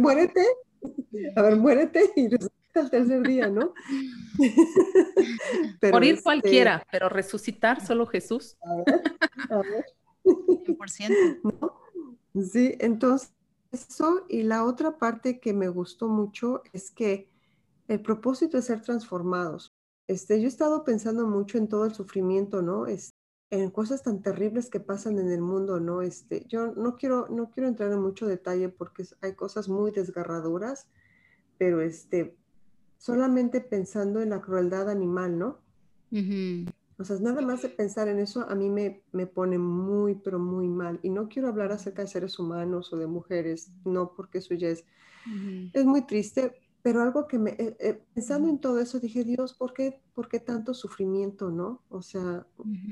Muérete. 0.00 0.44
A 1.36 1.42
ver, 1.42 1.56
muérete 1.56 2.10
y 2.16 2.26
resucita 2.26 2.80
el 2.80 2.90
tercer 2.90 3.22
día, 3.22 3.48
¿no? 3.48 3.72
Morir 5.92 6.14
este 6.14 6.24
cualquiera, 6.24 6.84
pero 6.90 7.08
resucitar 7.08 7.86
solo 7.86 8.04
Jesús. 8.04 8.56
A 8.62 8.74
ver, 8.78 9.02
a 9.48 9.58
ver. 9.58 9.84
100%. 10.24 11.72
Sí, 12.44 12.76
entonces 12.80 13.32
eso 13.72 14.24
y 14.28 14.42
la 14.42 14.64
otra 14.64 14.98
parte 14.98 15.40
que 15.40 15.52
me 15.52 15.68
gustó 15.68 16.08
mucho 16.08 16.62
es 16.72 16.90
que 16.90 17.28
el 17.88 18.00
propósito 18.00 18.58
es 18.58 18.66
ser 18.66 18.82
transformados. 18.82 19.74
Este, 20.06 20.40
yo 20.40 20.46
he 20.46 20.48
estado 20.48 20.84
pensando 20.84 21.26
mucho 21.26 21.58
en 21.58 21.68
todo 21.68 21.84
el 21.84 21.94
sufrimiento, 21.94 22.62
¿no? 22.62 22.86
Es, 22.86 23.14
en 23.50 23.70
cosas 23.70 24.02
tan 24.02 24.22
terribles 24.22 24.70
que 24.70 24.80
pasan 24.80 25.18
en 25.18 25.30
el 25.30 25.40
mundo, 25.40 25.80
¿no? 25.80 26.02
Este, 26.02 26.44
yo 26.48 26.72
no 26.74 26.96
quiero, 26.96 27.28
no 27.28 27.50
quiero 27.50 27.68
entrar 27.68 27.92
en 27.92 28.00
mucho 28.00 28.26
detalle 28.26 28.68
porque 28.68 29.04
hay 29.20 29.34
cosas 29.34 29.68
muy 29.68 29.90
desgarradoras, 29.90 30.88
pero 31.58 31.80
este, 31.80 32.36
solamente 32.98 33.60
pensando 33.60 34.20
en 34.20 34.30
la 34.30 34.40
crueldad 34.40 34.90
animal, 34.90 35.38
¿no? 35.38 35.58
O 36.98 37.04
sea, 37.04 37.16
nada 37.20 37.42
más 37.42 37.62
de 37.62 37.68
pensar 37.68 38.08
en 38.08 38.18
eso 38.18 38.48
a 38.48 38.54
mí 38.54 38.70
me, 38.70 39.02
me 39.12 39.26
pone 39.26 39.58
muy, 39.58 40.14
pero 40.14 40.38
muy 40.38 40.68
mal. 40.68 40.98
Y 41.02 41.10
no 41.10 41.28
quiero 41.28 41.48
hablar 41.48 41.72
acerca 41.72 42.02
de 42.02 42.08
seres 42.08 42.38
humanos 42.38 42.92
o 42.92 42.96
de 42.96 43.06
mujeres, 43.06 43.70
no, 43.84 44.14
porque 44.14 44.38
eso 44.38 44.54
ya 44.54 44.68
es, 44.68 44.84
es 45.72 45.84
muy 45.84 46.06
triste, 46.06 46.54
pero 46.86 47.02
algo 47.02 47.26
que 47.26 47.38
me, 47.38 47.50
eh, 47.50 47.76
eh, 47.80 48.00
pensando 48.14 48.48
en 48.48 48.60
todo 48.60 48.78
eso, 48.78 49.00
dije, 49.00 49.24
Dios, 49.24 49.54
¿por 49.54 49.74
qué, 49.74 50.00
¿por 50.14 50.28
qué 50.28 50.38
tanto 50.38 50.72
sufrimiento, 50.72 51.50
no? 51.50 51.82
O 51.88 52.00
sea, 52.00 52.46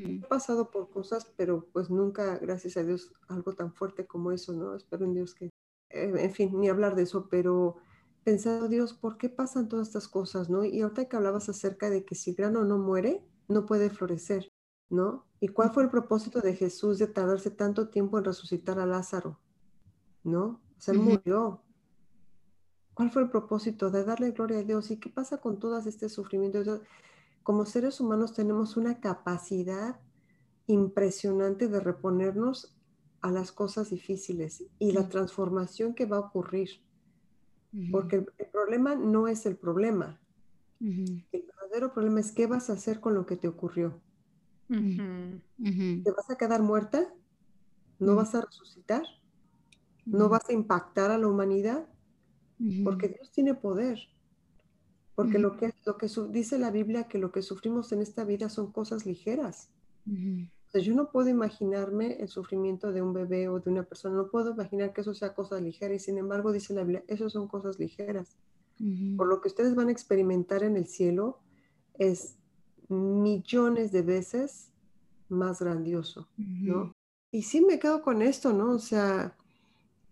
he 0.04 0.26
pasado 0.26 0.70
por 0.70 0.90
cosas, 0.90 1.32
pero 1.36 1.68
pues 1.72 1.90
nunca, 1.90 2.38
gracias 2.38 2.76
a 2.76 2.82
Dios, 2.82 3.12
algo 3.28 3.52
tan 3.52 3.72
fuerte 3.72 4.04
como 4.04 4.32
eso, 4.32 4.52
¿no? 4.52 4.74
Espero 4.74 5.04
en 5.04 5.14
Dios 5.14 5.34
que, 5.34 5.46
eh, 5.90 6.12
en 6.12 6.32
fin, 6.32 6.58
ni 6.58 6.68
hablar 6.68 6.96
de 6.96 7.04
eso, 7.04 7.28
pero 7.30 7.76
pensando, 8.24 8.68
Dios, 8.68 8.94
¿por 8.94 9.16
qué 9.16 9.28
pasan 9.28 9.68
todas 9.68 9.86
estas 9.86 10.08
cosas, 10.08 10.50
no? 10.50 10.64
Y 10.64 10.80
ahorita 10.80 11.08
que 11.08 11.16
hablabas 11.16 11.48
acerca 11.48 11.88
de 11.88 12.04
que 12.04 12.16
si 12.16 12.34
grano 12.34 12.64
no 12.64 12.78
muere, 12.78 13.22
no 13.48 13.66
puede 13.66 13.90
florecer, 13.90 14.52
¿no? 14.90 15.26
¿Y 15.40 15.48
cuál 15.48 15.72
fue 15.72 15.84
el 15.84 15.90
propósito 15.90 16.40
de 16.40 16.54
Jesús 16.54 16.98
de 16.98 17.06
tardarse 17.06 17.50
tanto 17.50 17.88
tiempo 17.88 18.18
en 18.18 18.24
resucitar 18.24 18.78
a 18.78 18.86
Lázaro? 18.86 19.38
¿No? 20.22 20.60
O 20.76 20.80
sea, 20.80 20.94
él 20.94 21.00
murió, 21.00 21.64
¿Cuál 22.94 23.10
fue 23.10 23.22
el 23.22 23.28
propósito 23.28 23.90
de 23.90 24.04
darle 24.04 24.30
gloria 24.30 24.60
a 24.60 24.62
Dios? 24.62 24.90
¿Y 24.90 24.98
qué 24.98 25.10
pasa 25.10 25.38
con 25.38 25.58
todas 25.58 25.86
este 25.86 26.08
sufrimiento? 26.08 26.80
Como 27.42 27.66
seres 27.66 28.00
humanos 28.00 28.32
tenemos 28.32 28.76
una 28.76 29.00
capacidad 29.00 30.00
impresionante 30.66 31.68
de 31.68 31.80
reponernos 31.80 32.76
a 33.20 33.32
las 33.32 33.50
cosas 33.50 33.90
difíciles 33.90 34.64
y 34.78 34.92
la 34.92 35.08
transformación 35.08 35.94
que 35.94 36.06
va 36.06 36.18
a 36.18 36.20
ocurrir. 36.20 36.70
Porque 37.90 38.16
el, 38.16 38.46
problema 38.52 38.94
no 38.94 39.26
es 39.26 39.44
el 39.46 39.56
problema. 39.56 40.20
El 40.80 41.44
verdadero 41.74 41.92
problema 41.92 42.20
es 42.20 42.32
qué 42.32 42.46
vas 42.46 42.70
a 42.70 42.74
hacer 42.74 43.00
con 43.00 43.14
lo 43.14 43.26
que 43.26 43.36
te 43.36 43.48
ocurrió. 43.48 44.00
¿Te 44.68 46.10
vas 46.10 46.30
a 46.30 46.36
quedar 46.36 46.62
muerta? 46.62 47.12
¿No 47.98 48.14
vas 48.14 48.34
a 48.34 48.42
resucitar? 48.42 49.02
¿No 50.06 50.28
vas 50.28 50.48
a 50.48 50.52
impactar 50.52 51.10
a 51.10 51.18
la 51.18 51.26
humanidad? 51.26 51.86
porque 52.84 53.08
Dios 53.08 53.30
tiene 53.32 53.54
poder. 53.54 53.98
Porque 55.16 55.38
lo 55.38 55.56
que, 55.56 55.72
lo 55.84 55.98
que 55.98 56.08
dice 56.30 56.58
la 56.58 56.70
Biblia, 56.70 57.08
que 57.08 57.18
lo 57.18 57.30
que 57.30 57.42
sufrimos 57.42 57.92
en 57.92 58.00
esta 58.00 58.24
vida 58.24 58.48
son 58.48 58.72
cosas 58.72 59.04
ligeras. 59.04 59.68
yo 60.06 60.94
no 60.94 61.10
puedo 61.10 61.28
imaginarme 61.28 62.16
el 62.20 62.28
sufrimiento 62.28 62.92
de 62.92 63.02
un 63.02 63.12
bebé 63.12 63.48
o 63.48 63.60
de 63.60 63.70
una 63.70 63.82
persona, 63.82 64.16
no 64.16 64.30
puedo 64.30 64.52
imaginar 64.52 64.92
que 64.92 65.02
eso 65.02 65.14
sea 65.14 65.34
cosa 65.34 65.60
ligera 65.60 65.94
y 65.94 65.98
sin 65.98 66.18
embargo 66.18 66.52
dice 66.52 66.72
la 66.74 66.82
Biblia, 66.82 67.04
eso 67.08 67.28
son 67.28 67.48
cosas 67.48 67.78
ligeras. 67.78 68.36
Por 69.16 69.26
lo 69.26 69.40
que 69.40 69.48
ustedes 69.48 69.74
van 69.74 69.88
a 69.88 69.92
experimentar 69.92 70.62
en 70.62 70.76
el 70.76 70.86
cielo 70.86 71.40
es 71.94 72.36
millones 72.88 73.92
de 73.92 74.02
veces 74.02 74.70
más 75.28 75.60
grandioso, 75.60 76.28
¿no? 76.36 76.92
Y 77.30 77.42
sí 77.42 77.60
me 77.60 77.78
quedo 77.78 78.02
con 78.02 78.22
esto, 78.22 78.52
¿no? 78.52 78.72
O 78.72 78.78
sea, 78.78 79.36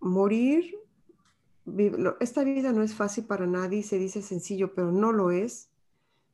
morir 0.01 0.75
esta 2.21 2.43
vida 2.45 2.73
no 2.73 2.83
es 2.83 2.95
fácil 2.95 3.25
para 3.25 3.47
nadie, 3.47 3.83
se 3.83 3.99
dice 3.99 4.23
sencillo, 4.23 4.75
pero 4.75 4.91
no 4.91 5.13
lo 5.13 5.31
es. 5.31 5.69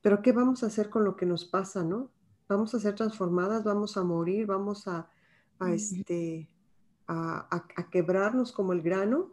Pero 0.00 0.22
¿qué 0.22 0.32
vamos 0.32 0.62
a 0.62 0.66
hacer 0.66 0.90
con 0.90 1.04
lo 1.04 1.16
que 1.16 1.26
nos 1.26 1.44
pasa, 1.44 1.84
no? 1.84 2.10
Vamos 2.48 2.74
a 2.74 2.80
ser 2.80 2.94
transformadas, 2.94 3.64
vamos 3.64 3.96
a 3.96 4.04
morir, 4.04 4.46
vamos 4.46 4.88
a, 4.88 5.10
este, 5.66 6.48
a, 7.06 7.64
quebrarnos 7.90 8.52
como 8.52 8.72
el 8.72 8.80
grano, 8.80 9.30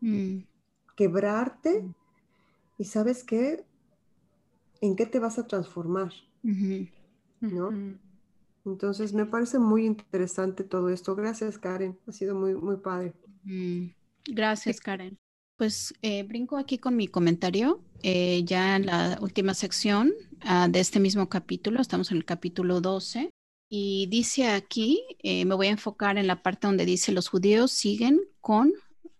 mm. 0.00 0.38
quebrarte. 0.96 1.82
Mm. 1.82 1.94
¿Y 2.78 2.84
sabes 2.84 3.24
qué? 3.24 3.64
¿En 4.80 4.96
qué 4.96 5.06
te 5.06 5.18
vas 5.18 5.38
a 5.38 5.46
transformar? 5.46 6.12
¿No? 7.40 7.70
Entonces 8.64 9.12
me 9.12 9.26
parece 9.26 9.58
muy 9.58 9.86
interesante 9.86 10.64
todo 10.64 10.88
esto. 10.90 11.14
Gracias, 11.14 11.58
Karen. 11.58 11.98
Ha 12.06 12.12
sido 12.12 12.34
muy, 12.34 12.54
muy 12.54 12.76
padre. 12.76 13.14
Gracias, 14.26 14.80
Karen. 14.80 15.18
Pues 15.56 15.92
eh, 16.02 16.22
brinco 16.22 16.56
aquí 16.56 16.78
con 16.78 16.94
mi 16.94 17.08
comentario, 17.08 17.82
eh, 18.04 18.44
ya 18.44 18.76
en 18.76 18.86
la 18.86 19.18
última 19.20 19.54
sección 19.54 20.12
ah, 20.42 20.68
de 20.70 20.78
este 20.78 21.00
mismo 21.00 21.28
capítulo, 21.28 21.80
estamos 21.80 22.12
en 22.12 22.18
el 22.18 22.24
capítulo 22.24 22.80
12, 22.80 23.30
y 23.68 24.06
dice 24.06 24.46
aquí, 24.46 25.02
eh, 25.18 25.44
me 25.44 25.56
voy 25.56 25.66
a 25.66 25.70
enfocar 25.70 26.16
en 26.16 26.28
la 26.28 26.44
parte 26.44 26.68
donde 26.68 26.84
dice 26.84 27.10
los 27.10 27.28
judíos 27.28 27.72
siguen 27.72 28.20
con 28.40 28.72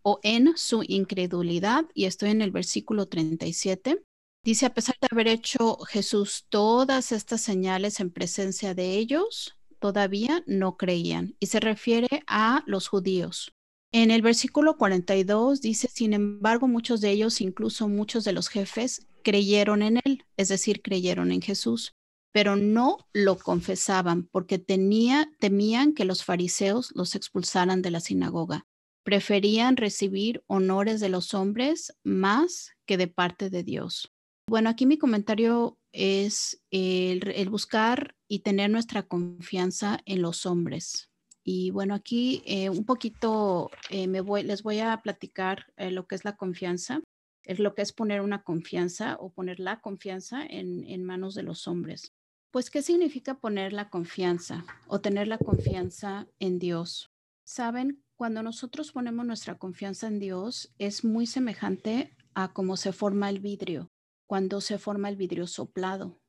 o 0.03 0.21
en 0.23 0.57
su 0.57 0.85
incredulidad, 0.87 1.87
y 1.93 2.05
estoy 2.05 2.31
en 2.31 2.41
el 2.41 2.53
versículo 2.53 3.07
37. 3.09 4.01
Dice, 4.49 4.65
a 4.65 4.73
pesar 4.73 4.97
de 4.99 5.09
haber 5.11 5.29
hecho 5.29 5.77
Jesús 5.81 6.47
todas 6.49 7.13
estas 7.13 7.43
señales 7.43 8.01
en 8.01 8.11
presencia 8.11 8.75
de 8.75 8.97
ellos, 8.97 9.59
todavía 9.79 10.43
no 10.47 10.79
creían, 10.79 11.37
y 11.39 11.49
se 11.49 11.61
refiere 11.61 12.23
a 12.27 12.65
los 12.67 12.89
judíos. 12.89 13.53
En 13.93 14.11
el 14.11 14.23
versículo 14.23 14.79
42 14.79 15.61
dice, 15.61 15.91
sin 15.93 16.15
embargo, 16.15 16.67
muchos 16.67 17.03
de 17.03 17.11
ellos, 17.11 17.43
incluso 17.43 17.89
muchos 17.89 18.25
de 18.25 18.33
los 18.33 18.49
jefes, 18.49 19.07
creyeron 19.23 19.83
en 19.83 20.01
él, 20.03 20.25
es 20.39 20.49
decir, 20.49 20.81
creyeron 20.81 21.31
en 21.31 21.43
Jesús, 21.43 21.93
pero 22.33 22.57
no 22.57 23.07
lo 23.13 23.37
confesaban 23.37 24.31
porque 24.33 24.59
temían 24.59 25.93
que 25.93 26.07
los 26.07 26.25
fariseos 26.25 26.91
los 26.95 27.15
expulsaran 27.17 27.83
de 27.83 27.91
la 27.91 28.01
sinagoga. 28.01 28.67
Preferían 29.05 29.77
recibir 29.77 30.43
honores 30.47 31.01
de 31.01 31.11
los 31.11 31.35
hombres 31.35 31.95
más 32.03 32.71
que 32.87 32.97
de 32.97 33.09
parte 33.09 33.51
de 33.51 33.63
Dios. 33.63 34.11
Bueno, 34.49 34.71
aquí 34.71 34.87
mi 34.87 34.97
comentario 34.97 35.79
es 35.93 36.65
el, 36.71 37.49
buscar 37.51 38.17
y 38.29 38.39
tener 38.39 38.71
nuestra 38.71 39.03
confianza 39.03 40.01
en 40.07 40.23
los 40.23 40.47
hombres, 40.47 41.11
y 41.45 41.71
bueno, 41.71 41.95
aquí 41.95 42.43
eh, 42.47 42.71
un 42.71 42.87
poquito 42.87 43.71
eh, 43.91 44.07
me 44.07 44.23
voy, 44.23 44.43
les 44.45 44.63
voy 44.63 44.81
a 44.81 44.97
platicar 45.03 45.67
eh, 45.77 45.91
lo 45.91 46.07
que 46.07 46.15
es 46.15 46.25
la 46.25 46.37
confianza, 46.37 47.03
es 47.43 47.59
lo 47.59 47.75
que 47.75 47.83
es 47.83 47.93
poner 47.93 48.23
una 48.23 48.43
confianza 48.43 49.17
o 49.21 49.31
poner 49.31 49.61
la 49.61 49.81
confianza 49.81 50.47
en 50.47 51.05
manos 51.05 51.35
de 51.35 51.43
los 51.43 51.69
hombres. 51.69 52.15
Pues, 52.51 52.71
¿qué 52.71 52.81
significa 52.81 53.35
poner 53.35 53.75
la 53.75 53.91
confianza 53.91 54.65
o 54.87 55.01
tener 55.01 55.29
la 55.29 55.37
confianza 55.37 56.27
en 56.39 56.59
Dios? 56.59 57.11
Saben, 57.45 58.03
cuando 58.17 58.43
nosotros 58.43 58.93
ponemos 58.93 59.27
nuestra 59.27 59.59
confianza 59.59 60.07
en 60.07 60.19
Dios, 60.19 60.73
es 60.79 61.05
muy 61.05 61.27
semejante 61.27 62.17
a 62.35 62.53
cómo 62.53 62.77
se 62.77 62.93
forma 62.93 63.31
el 63.31 63.41
vidrio, 63.41 63.91
cuando 64.29 64.61
se 64.61 64.79
forma 64.79 65.09
el 65.09 65.17
vidrio 65.17 65.49
soplado. 65.49 66.21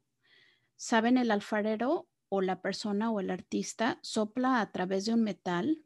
Saben, 0.77 1.17
el 1.17 1.29
alfarero 1.29 2.07
o 2.29 2.41
la 2.41 2.61
persona 2.61 3.11
o 3.11 3.19
el 3.19 3.29
artista 3.29 3.99
sopla 4.01 4.61
a 4.61 4.71
través 4.71 5.05
de 5.05 5.13
un 5.13 5.21
metal 5.21 5.83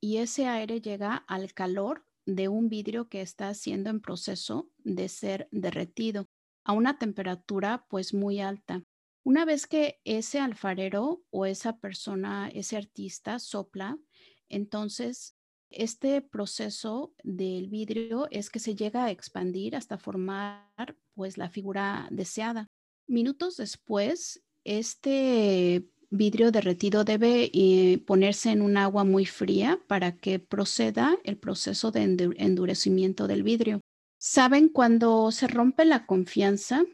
y 0.00 0.16
ese 0.16 0.48
aire 0.48 0.80
llega 0.80 1.14
al 1.28 1.52
calor 1.52 2.04
de 2.26 2.48
un 2.48 2.68
vidrio 2.68 3.08
que 3.08 3.20
está 3.20 3.52
siendo 3.54 3.90
en 3.90 4.00
proceso 4.00 4.70
de 4.78 5.08
ser 5.08 5.48
derretido 5.52 6.26
a 6.64 6.72
una 6.72 6.98
temperatura 6.98 7.86
pues 7.88 8.14
muy 8.14 8.40
alta. 8.40 8.82
Una 9.22 9.44
vez 9.44 9.66
que 9.66 10.00
ese 10.04 10.38
alfarero 10.38 11.22
o 11.30 11.44
esa 11.44 11.78
persona, 11.78 12.48
ese 12.54 12.76
artista 12.78 13.38
sopla, 13.38 13.98
entonces 14.48 15.36
Este 15.72 16.20
proceso 16.20 17.14
del 17.22 17.68
vidrio 17.68 18.26
es 18.32 18.50
que 18.50 18.58
se 18.58 18.74
llega 18.74 19.04
a 19.04 19.10
expandir 19.12 19.76
hasta 19.76 19.98
formar 19.98 20.96
pues 21.20 21.36
la 21.36 21.50
figura 21.50 22.08
deseada. 22.10 22.66
Minutos 23.06 23.58
después, 23.58 24.42
este 24.64 25.86
vidrio 26.08 26.50
derretido 26.50 27.04
debe 27.04 27.50
eh, 27.52 28.02
ponerse 28.06 28.52
en 28.52 28.62
un 28.62 28.78
agua 28.78 29.04
muy 29.04 29.26
fría 29.26 29.78
para 29.86 30.16
que 30.16 30.38
proceda 30.38 31.18
el 31.22 31.36
proceso 31.36 31.90
de 31.90 32.04
endurecimiento 32.38 33.26
del 33.26 33.42
vidrio. 33.42 33.82
Saben, 34.18 34.70
cuando 34.70 35.30
se 35.30 35.46
rompe 35.46 35.84
la 35.84 36.06
confianza, 36.06 36.86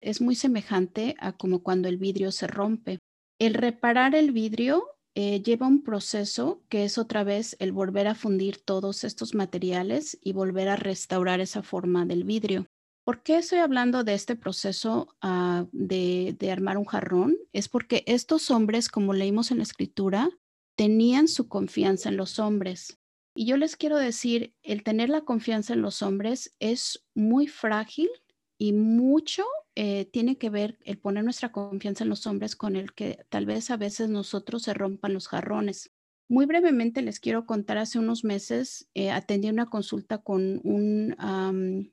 es 0.00 0.22
muy 0.22 0.34
semejante 0.34 1.14
a 1.18 1.36
como 1.36 1.62
cuando 1.62 1.86
el 1.90 1.98
vidrio 1.98 2.32
se 2.32 2.46
rompe. 2.46 3.00
El 3.38 3.52
reparar 3.52 4.14
el 4.14 4.32
vidrio 4.32 4.86
eh, 5.14 5.42
lleva 5.42 5.66
un 5.66 5.82
proceso 5.82 6.62
que 6.70 6.84
es 6.84 6.96
otra 6.96 7.22
vez 7.22 7.54
el 7.58 7.72
volver 7.72 8.06
a 8.06 8.14
fundir 8.14 8.64
todos 8.64 9.04
estos 9.04 9.34
materiales 9.34 10.18
y 10.22 10.32
volver 10.32 10.70
a 10.70 10.76
restaurar 10.76 11.40
esa 11.40 11.62
forma 11.62 12.06
del 12.06 12.24
vidrio. 12.24 12.64
¿Por 13.04 13.22
qué 13.22 13.36
estoy 13.36 13.58
hablando 13.58 14.02
de 14.02 14.14
este 14.14 14.34
proceso 14.34 15.14
ah, 15.20 15.66
de, 15.72 16.36
armar 16.50 16.78
un 16.78 16.86
jarrón? 16.86 17.36
Es 17.52 17.68
porque 17.68 18.02
estos 18.06 18.50
hombres, 18.50 18.88
como 18.88 19.12
leímos 19.12 19.50
en 19.50 19.58
la 19.58 19.62
escritura, 19.62 20.30
tenían 20.74 21.28
su 21.28 21.46
confianza 21.46 22.08
en 22.08 22.16
los 22.16 22.38
hombres. 22.38 22.98
Y 23.36 23.44
yo 23.44 23.58
les 23.58 23.76
quiero 23.76 23.98
decir, 23.98 24.54
el 24.62 24.82
tener 24.82 25.10
la 25.10 25.20
confianza 25.20 25.74
en 25.74 25.82
los 25.82 26.00
hombres 26.00 26.56
es 26.60 27.04
muy 27.14 27.46
frágil 27.46 28.08
y 28.56 28.72
mucho 28.72 29.44
eh, 29.74 30.06
tiene 30.06 30.38
que 30.38 30.48
ver 30.48 30.78
el 30.84 30.98
poner 30.98 31.24
nuestra 31.24 31.52
confianza 31.52 32.04
en 32.04 32.10
los 32.10 32.26
hombres 32.26 32.56
con 32.56 32.74
el 32.74 32.94
que 32.94 33.26
tal 33.28 33.44
vez 33.44 33.70
a 33.70 33.76
veces 33.76 34.08
nosotros 34.08 34.62
se 34.62 34.72
rompan 34.72 35.12
los 35.12 35.28
jarrones. 35.28 35.92
Muy 36.30 36.46
brevemente 36.46 37.02
les 37.02 37.20
quiero 37.20 37.44
contar, 37.44 37.76
hace 37.76 37.98
unos 37.98 38.24
meses 38.24 38.88
eh, 38.94 39.10
atendí 39.10 39.48
una 39.50 39.66
consulta 39.66 40.18
con 40.18 40.60
un 40.64 41.14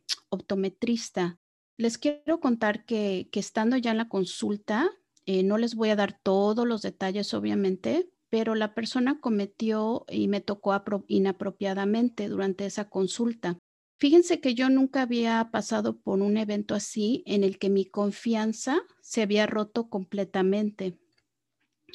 optometrista. 0.29 1.37
Les 1.77 1.97
quiero 1.97 2.39
contar 2.39 2.85
que, 2.85 3.29
estando 3.33 3.75
ya 3.75 3.91
en 3.91 3.97
la 3.97 4.07
consulta, 4.07 4.89
eh, 5.25 5.43
no 5.43 5.57
les 5.57 5.75
voy 5.75 5.89
a 5.89 5.95
dar 5.95 6.17
todos 6.23 6.65
los 6.65 6.81
detalles, 6.81 7.33
obviamente, 7.33 8.09
pero 8.29 8.55
la 8.55 8.73
persona 8.73 9.19
cometió 9.19 10.05
y 10.09 10.29
me 10.29 10.39
tocó 10.39 10.81
inapropiadamente 11.07 12.29
durante 12.29 12.65
esa 12.65 12.89
consulta. 12.89 13.57
Fíjense 13.99 14.39
que 14.39 14.55
yo 14.55 14.69
nunca 14.69 15.01
había 15.01 15.49
pasado 15.51 15.99
por 15.99 16.21
un 16.21 16.37
evento 16.37 16.73
así 16.73 17.23
en 17.27 17.43
el 17.43 17.59
que 17.59 17.69
mi 17.69 17.85
confianza 17.85 18.81
se 19.01 19.21
había 19.21 19.45
roto 19.45 19.89
completamente. 19.89 20.97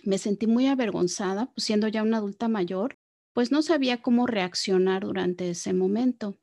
Me 0.05 0.19
sentí 0.19 0.47
muy 0.47 0.67
avergonzada, 0.67 1.47
pues 1.55 1.65
siendo 1.65 1.89
ya 1.89 2.03
una 2.03 2.19
adulta 2.19 2.49
mayor, 2.49 2.97
pues 3.33 3.53
no 3.53 3.63
sabía 3.63 4.03
cómo 4.03 4.27
reaccionar 4.27 5.05
durante 5.05 5.51
ese 5.51 5.73
momento. 5.73 6.39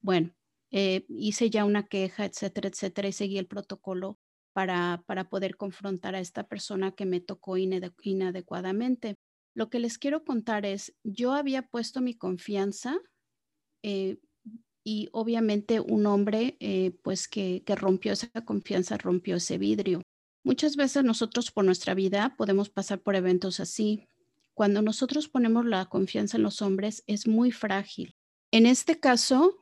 Bueno, 0.00 0.32
eh, 0.70 1.04
hice 1.08 1.50
ya 1.50 1.64
una 1.64 1.86
queja, 1.86 2.24
etcétera, 2.24 2.68
etcétera, 2.68 3.08
y 3.08 3.12
seguí 3.12 3.38
el 3.38 3.46
protocolo 3.46 4.18
para, 4.52 5.02
para 5.06 5.28
poder 5.28 5.56
confrontar 5.56 6.14
a 6.14 6.20
esta 6.20 6.44
persona 6.46 6.92
que 6.92 7.06
me 7.06 7.20
tocó 7.20 7.56
inadecuadamente. 7.56 9.16
Lo 9.54 9.68
que 9.68 9.80
les 9.80 9.98
quiero 9.98 10.24
contar 10.24 10.64
es, 10.64 10.94
yo 11.02 11.32
había 11.32 11.62
puesto 11.62 12.00
mi 12.00 12.14
confianza 12.14 12.98
eh, 13.82 14.18
y 14.84 15.08
obviamente 15.12 15.80
un 15.80 16.06
hombre 16.06 16.56
eh, 16.60 16.92
pues 17.02 17.28
que, 17.28 17.62
que 17.64 17.74
rompió 17.74 18.12
esa 18.12 18.30
confianza, 18.44 18.96
rompió 18.96 19.36
ese 19.36 19.58
vidrio. 19.58 20.02
Muchas 20.42 20.76
veces 20.76 21.04
nosotros 21.04 21.50
por 21.50 21.64
nuestra 21.64 21.94
vida 21.94 22.34
podemos 22.36 22.70
pasar 22.70 23.00
por 23.00 23.14
eventos 23.14 23.60
así. 23.60 24.08
Cuando 24.54 24.82
nosotros 24.82 25.28
ponemos 25.28 25.66
la 25.66 25.86
confianza 25.86 26.36
en 26.36 26.42
los 26.42 26.62
hombres 26.62 27.04
es 27.06 27.26
muy 27.26 27.50
frágil. 27.50 28.16
En 28.50 28.66
este 28.66 28.98
caso, 28.98 29.56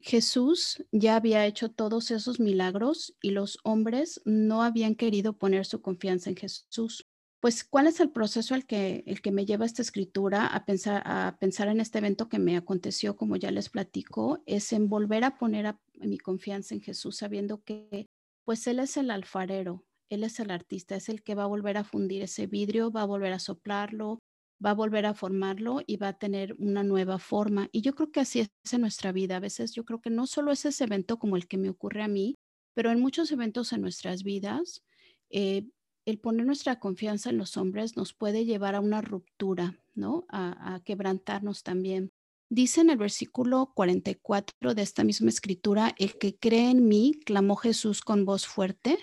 Jesús 0.00 0.84
ya 0.92 1.16
había 1.16 1.46
hecho 1.46 1.70
todos 1.70 2.10
esos 2.10 2.40
milagros 2.40 3.16
y 3.20 3.30
los 3.30 3.58
hombres 3.64 4.20
no 4.24 4.62
habían 4.62 4.94
querido 4.94 5.36
poner 5.36 5.66
su 5.66 5.82
confianza 5.82 6.30
en 6.30 6.36
Jesús. 6.36 7.08
Pues, 7.40 7.62
¿cuál 7.62 7.86
es 7.86 8.00
el 8.00 8.10
proceso 8.10 8.54
al 8.54 8.66
que, 8.66 9.04
el 9.06 9.22
que 9.22 9.30
me 9.30 9.46
lleva 9.46 9.64
esta 9.64 9.82
escritura 9.82 10.46
a 10.46 10.64
pensar, 10.64 11.02
a 11.04 11.36
pensar 11.38 11.68
en 11.68 11.80
este 11.80 11.98
evento 11.98 12.28
que 12.28 12.40
me 12.40 12.56
aconteció, 12.56 13.16
como 13.16 13.36
ya 13.36 13.52
les 13.52 13.68
platico? 13.68 14.42
Es 14.44 14.72
en 14.72 14.88
volver 14.88 15.22
a 15.22 15.38
poner 15.38 15.76
mi 15.94 16.18
confianza 16.18 16.74
en 16.74 16.80
Jesús, 16.80 17.16
sabiendo 17.16 17.62
que, 17.62 18.08
pues, 18.44 18.66
Él 18.66 18.80
es 18.80 18.96
el 18.96 19.10
alfarero, 19.10 19.84
Él 20.10 20.24
es 20.24 20.40
el 20.40 20.50
artista, 20.50 20.96
es 20.96 21.08
el 21.08 21.22
que 21.22 21.34
va 21.34 21.44
a 21.44 21.48
volver 21.48 21.76
a 21.76 21.84
fundir 21.84 22.22
ese 22.22 22.46
vidrio, 22.46 22.90
va 22.90 23.02
a 23.02 23.06
volver 23.06 23.32
a 23.32 23.38
soplarlo, 23.38 24.18
va 24.64 24.70
a 24.70 24.74
volver 24.74 25.06
a 25.06 25.14
formarlo 25.14 25.82
y 25.86 25.96
va 25.96 26.08
a 26.08 26.18
tener 26.18 26.54
una 26.58 26.82
nueva 26.82 27.18
forma. 27.18 27.68
Y 27.72 27.82
yo 27.82 27.94
creo 27.94 28.10
que 28.10 28.20
así 28.20 28.40
es 28.40 28.50
en 28.72 28.80
nuestra 28.80 29.12
vida. 29.12 29.36
A 29.36 29.40
veces 29.40 29.72
yo 29.72 29.84
creo 29.84 30.00
que 30.00 30.10
no 30.10 30.26
solo 30.26 30.52
es 30.52 30.64
ese 30.64 30.84
evento 30.84 31.18
como 31.18 31.36
el 31.36 31.46
que 31.46 31.58
me 31.58 31.68
ocurre 31.68 32.02
a 32.02 32.08
mí, 32.08 32.34
pero 32.74 32.90
en 32.90 33.00
muchos 33.00 33.30
eventos 33.32 33.72
en 33.72 33.80
nuestras 33.80 34.22
vidas, 34.22 34.82
eh, 35.30 35.66
el 36.06 36.18
poner 36.18 36.46
nuestra 36.46 36.80
confianza 36.80 37.28
en 37.28 37.36
los 37.36 37.56
hombres 37.56 37.96
nos 37.96 38.14
puede 38.14 38.46
llevar 38.46 38.74
a 38.74 38.80
una 38.80 39.02
ruptura, 39.02 39.78
¿no? 39.94 40.24
A, 40.30 40.80
quebrantarnos 40.84 41.62
también. 41.62 42.10
Dice 42.50 42.80
en 42.80 42.88
el 42.88 42.96
versículo 42.96 43.72
44 43.74 44.74
de 44.74 44.82
esta 44.82 45.04
misma 45.04 45.28
escritura, 45.28 45.94
el 45.98 46.16
que 46.16 46.38
cree 46.38 46.70
en 46.70 46.88
mí, 46.88 47.12
clamó 47.26 47.56
Jesús 47.56 48.00
con 48.00 48.24
voz 48.24 48.46
fuerte, 48.46 48.96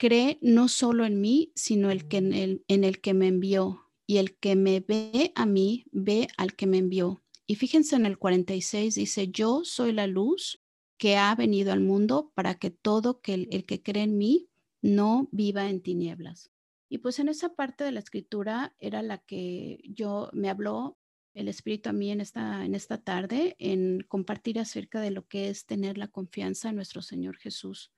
cree 0.00 0.38
no 0.40 0.68
solo 0.68 1.04
en 1.04 1.20
mí, 1.20 1.52
sino 1.54 1.90
el 1.90 2.08
que 2.08 2.16
en, 2.16 2.32
el, 2.32 2.64
en 2.68 2.84
el 2.84 3.02
que 3.02 3.12
me 3.12 3.26
envió. 3.26 3.84
Y 4.06 4.16
el 4.16 4.34
que 4.34 4.56
me 4.56 4.80
ve 4.80 5.30
a 5.34 5.44
mí, 5.44 5.84
ve 5.92 6.26
al 6.38 6.56
que 6.56 6.66
me 6.66 6.78
envió. 6.78 7.22
Y 7.46 7.56
fíjense 7.56 7.96
en 7.96 8.06
el 8.06 8.16
46, 8.16 8.94
dice, 8.94 9.28
yo 9.28 9.60
soy 9.64 9.92
la 9.92 10.06
luz 10.06 10.62
que 10.96 11.16
ha 11.16 11.34
venido 11.34 11.72
al 11.72 11.80
mundo 11.80 12.32
para 12.34 12.54
que 12.54 12.70
todo 12.70 13.20
que 13.20 13.34
el 13.34 13.66
que 13.66 13.82
cree 13.82 14.04
en 14.04 14.16
mí 14.16 14.48
no 14.80 15.28
viva 15.32 15.68
en 15.68 15.82
tinieblas. 15.82 16.50
Y 16.88 16.98
pues 16.98 17.18
en 17.18 17.28
esa 17.28 17.54
parte 17.54 17.84
de 17.84 17.92
la 17.92 18.00
escritura 18.00 18.74
era 18.78 19.02
la 19.02 19.18
que 19.18 19.80
yo 19.84 20.30
me 20.32 20.48
habló 20.48 20.98
el 21.34 21.48
Espíritu 21.48 21.90
a 21.90 21.92
mí 21.92 22.10
en 22.10 22.20
esta, 22.20 22.64
en 22.64 22.74
esta 22.74 22.98
tarde, 22.98 23.54
en 23.58 24.00
compartir 24.08 24.58
acerca 24.58 25.00
de 25.00 25.10
lo 25.10 25.26
que 25.28 25.50
es 25.50 25.66
tener 25.66 25.98
la 25.98 26.08
confianza 26.08 26.70
en 26.70 26.76
nuestro 26.76 27.02
Señor 27.02 27.36
Jesús. 27.36 27.92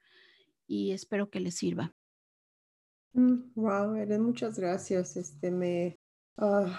Y 0.67 0.91
espero 0.91 1.31
que 1.31 1.41
les 1.41 1.55
sirva. 1.55 1.92
Wow, 3.15 3.93
mm, 3.93 3.97
Eren, 3.97 4.23
muchas 4.23 4.59
gracias. 4.59 5.17
Este 5.17 5.51
me, 5.51 5.99
ah, 6.39 6.79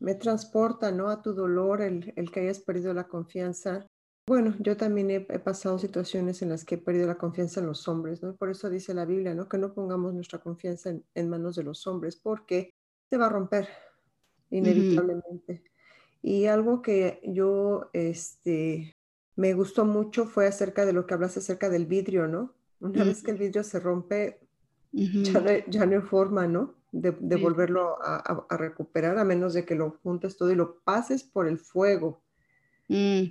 me 0.00 0.14
transporta 0.14 0.90
¿no? 0.90 1.08
a 1.08 1.22
tu 1.22 1.34
dolor 1.34 1.82
el, 1.82 2.12
el 2.16 2.30
que 2.30 2.40
hayas 2.40 2.60
perdido 2.60 2.94
la 2.94 3.08
confianza 3.08 3.86
bueno, 4.28 4.54
yo 4.58 4.76
también 4.76 5.10
he, 5.10 5.20
pasado 5.20 5.78
situaciones 5.78 6.42
en 6.42 6.50
las 6.50 6.66
que 6.66 6.74
he 6.74 6.78
perdido 6.78 7.06
la 7.06 7.16
confianza 7.16 7.60
en 7.60 7.66
los 7.66 7.88
hombres, 7.88 8.22
¿no? 8.22 8.36
Por 8.36 8.50
eso 8.50 8.68
dice 8.68 8.92
la 8.92 9.06
Biblia, 9.06 9.34
¿no? 9.34 9.48
Que 9.48 9.56
no 9.56 9.72
pongamos 9.72 10.12
nuestra 10.12 10.38
confianza 10.38 10.94
en, 11.14 11.28
manos 11.30 11.56
de 11.56 11.62
los 11.62 11.86
hombres, 11.86 12.16
porque 12.16 12.74
se 13.08 13.16
va 13.16 13.24
a 13.24 13.30
romper 13.30 13.70
inevitablemente. 14.50 15.64
Y 16.20 16.44
algo 16.44 16.82
que 16.82 17.22
yo, 17.24 17.88
este, 17.94 18.98
me 19.34 19.54
gustó 19.54 19.86
mucho 19.86 20.26
fue 20.26 20.46
acerca 20.46 20.84
de 20.84 20.92
lo 20.92 21.06
que 21.06 21.14
hablas 21.14 21.38
acerca 21.38 21.70
del 21.70 21.86
vidrio, 21.86 22.28
¿no? 22.28 22.54
Una 22.80 23.04
vez 23.04 23.22
que 23.22 23.30
el 23.30 23.38
vidrio 23.38 23.64
se 23.64 23.80
rompe, 23.80 24.40
ya, 24.92 25.86
no, 25.86 25.96
hay 25.96 26.02
forma, 26.02 26.46
¿no? 26.46 26.74
De, 26.92 27.10
volverlo 27.36 27.98
a, 28.02 28.56
recuperar, 28.56 29.18
a 29.18 29.24
menos 29.24 29.54
de 29.54 29.64
que 29.64 29.74
lo 29.74 29.98
juntes 30.02 30.36
todo 30.36 30.50
y 30.50 30.54
lo 30.54 30.80
pases 30.80 31.22
por 31.22 31.46
el 31.46 31.58
fuego. 31.58 32.22
Mm. 32.88 33.24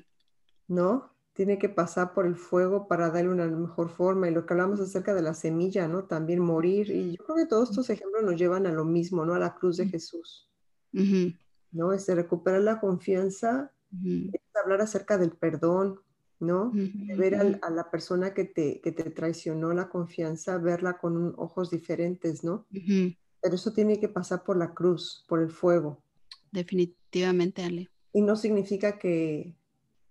¿no? 0.67 1.13
Tiene 1.33 1.59
que 1.59 1.69
pasar 1.69 2.13
por 2.13 2.25
el 2.25 2.35
fuego 2.35 2.87
para 2.87 3.09
darle 3.09 3.29
una 3.29 3.45
mejor 3.45 3.89
forma. 3.89 4.27
Y 4.27 4.31
lo 4.31 4.45
que 4.45 4.53
hablamos 4.53 4.79
acerca 4.79 5.13
de 5.13 5.21
la 5.21 5.33
semilla, 5.33 5.87
¿no? 5.87 6.05
También 6.05 6.39
morir. 6.39 6.89
Y 6.89 7.15
yo 7.15 7.23
creo 7.23 7.37
que 7.37 7.45
todos 7.45 7.69
estos 7.69 7.89
ejemplos 7.89 8.23
nos 8.23 8.35
llevan 8.35 8.65
a 8.65 8.71
lo 8.71 8.85
mismo, 8.85 9.25
¿no? 9.25 9.35
A 9.35 9.39
la 9.39 9.53
cruz 9.55 9.77
de 9.77 9.87
Jesús. 9.87 10.49
¿No? 11.71 11.93
Es 11.93 12.07
de 12.07 12.15
recuperar 12.15 12.61
la 12.61 12.79
confianza, 12.79 13.71
es 13.91 14.41
hablar 14.63 14.81
acerca 14.81 15.17
del 15.17 15.31
perdón, 15.31 15.99
¿no? 16.39 16.71
De 16.73 17.15
ver 17.15 17.35
a, 17.35 17.69
la 17.69 17.89
persona 17.89 18.33
que 18.33 18.45
te, 18.45 18.79
que 18.81 18.91
te 18.91 19.09
traicionó 19.09 19.73
la 19.73 19.89
confianza, 19.89 20.57
verla 20.57 20.97
con 20.97 21.33
ojos 21.37 21.71
diferentes, 21.71 22.43
¿no? 22.43 22.65
Pero 22.71 23.55
eso 23.55 23.71
tiene 23.73 23.99
que 23.99 24.09
pasar 24.09 24.43
por 24.43 24.57
la 24.57 24.73
cruz, 24.73 25.25
por 25.27 25.41
el 25.41 25.49
fuego. 25.49 26.01
Definitivamente, 26.51 27.63
Ale. 27.63 27.89
Y 28.13 28.21
no 28.21 28.35
significa 28.35 28.97
que, 28.97 29.55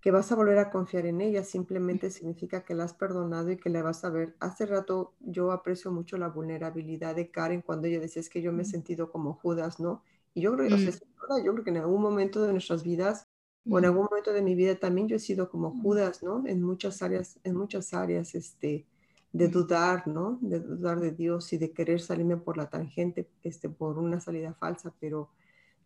que 0.07 0.13
vas 0.13 0.31
a 0.31 0.37
volver 0.37 0.59
a 0.59 0.71
confiar 0.71 1.07
en 1.07 1.21
ella, 1.21 1.43
simplemente 1.43 2.11
significa 2.11 2.65
que 2.65 2.75
la 2.75 2.85
has 2.85 2.95
perdonado 2.95 3.51
y 3.51 3.57
que 3.57 3.71
le 3.71 3.83
vas 3.83 4.05
a 4.05 4.11
ver. 4.11 4.37
Hace 4.39 4.65
rato 4.65 5.15
yo 5.19 5.51
aprecio 5.51 5.91
mucho 5.91 6.17
la 6.17 6.29
vulnerabilidad 6.29 7.17
de 7.17 7.31
Karen 7.31 7.61
cuando 7.63 7.89
ella 7.89 7.99
decía 7.99 8.21
es 8.21 8.31
que 8.31 8.41
yo 8.41 8.53
me 8.53 8.63
he 8.63 8.67
sentido 8.67 9.11
como 9.11 9.35
Judas, 9.35 9.81
¿no? 9.81 10.03
Y 10.33 10.43
yo 10.43 10.55
creo, 10.55 10.77
mm. 10.77 11.45
yo 11.45 11.53
creo 11.53 11.65
que 11.65 11.71
en 11.71 11.79
algún 11.79 12.03
momento 12.03 12.43
de 12.43 12.53
nuestras 12.53 12.85
vidas 12.85 13.26
o 13.69 13.79
en 13.79 13.85
algún 13.85 14.05
momento 14.05 14.33
de 14.33 14.43
mi 14.43 14.55
vida 14.55 14.77
también 14.77 15.09
yo 15.09 15.17
he 15.17 15.21
sido 15.21 15.51
como 15.51 15.81
Judas, 15.81 16.23
¿no? 16.23 16.47
En 16.47 16.63
muchas 16.63 17.03
áreas, 17.03 17.39
en 17.43 17.57
muchas 17.57 17.95
áreas, 17.95 18.35
este, 18.35 18.87
de 19.33 19.49
dudar, 19.49 20.07
¿no? 20.07 20.39
De 20.41 20.61
dudar 20.61 21.01
de 21.01 21.11
Dios 21.13 21.53
y 21.53 21.59
de 21.59 21.73
querer 21.73 22.01
salirme 22.01 22.37
por 22.37 22.57
la 22.57 22.71
tangente, 22.71 23.29
este, 23.43 23.69
por 23.69 23.99
una 23.99 24.21
salida 24.21 24.55
falsa, 24.55 24.95
pero 25.01 25.31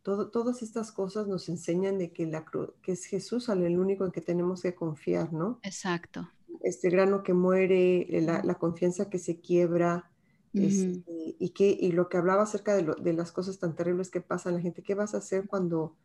todas 0.03 0.62
estas 0.62 0.93
cosas 0.93 1.27
nos 1.27 1.49
enseñan 1.49 1.99
de 1.99 2.12
que, 2.12 2.27
la, 2.27 2.45
que 2.83 2.93
es 2.93 3.05
Jesús 3.05 3.49
el 3.51 3.79
único 3.79 4.05
en 4.05 4.12
que 4.12 4.23
tenemos 4.23 4.62
que 4.62 4.75
confiar, 4.75 5.33
¿no? 5.33 5.59
Exacto. 5.62 6.29
Este 6.62 6.88
grano 6.90 7.23
que 7.23 7.35
muere, 7.35 8.07
la, 8.23 8.55
confianza 8.55 9.11
que 9.11 9.19
se 9.19 9.40
quiebra, 9.40 10.11
este, 10.53 11.37
y, 11.38 11.51
que, 11.51 11.77
y 11.79 11.93
lo 11.93 12.09
que 12.09 12.16
hablaba 12.16 12.43
acerca 12.43 12.75
de, 12.75 12.95
de, 13.01 13.12
las 13.12 13.31
cosas 13.31 13.59
tan 13.59 13.77
terribles 13.77 14.11
que 14.11 14.21
pasan 14.21 14.55
la 14.55 14.61
gente, 14.61 14.83
¿qué 14.83 14.95
vas 14.95 15.14
a 15.14 15.19
hacer 15.19 15.47
cuando, 15.47 15.97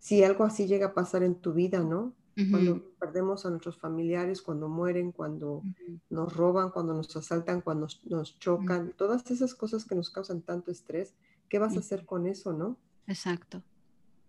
si 0.00 0.24
algo 0.24 0.44
así 0.44 0.66
llega 0.66 0.86
a 0.86 0.94
pasar 0.94 1.22
en 1.22 1.36
tu 1.36 1.52
vida, 1.52 1.84
¿no? 1.84 2.14
Cuando 2.50 2.82
perdemos 2.98 3.44
a 3.44 3.50
nuestros 3.50 3.76
familiares, 3.76 4.40
cuando 4.40 4.66
mueren, 4.66 5.12
cuando 5.12 5.62
nos 6.08 6.34
roban, 6.34 6.70
cuando 6.70 6.94
nos 6.94 7.14
asaltan, 7.14 7.60
cuando 7.60 7.86
nos, 8.04 8.38
chocan, 8.38 8.94
todas 8.96 9.30
esas 9.30 9.54
cosas 9.54 9.84
que 9.84 9.94
nos 9.94 10.08
causan 10.08 10.40
tanto 10.40 10.70
estrés, 10.70 11.12
¿qué 11.50 11.58
vas 11.58 11.76
a 11.76 11.80
hacer 11.80 12.06
con 12.06 12.26
eso, 12.26 12.54
no? 12.54 12.78
Exacto. 13.06 13.62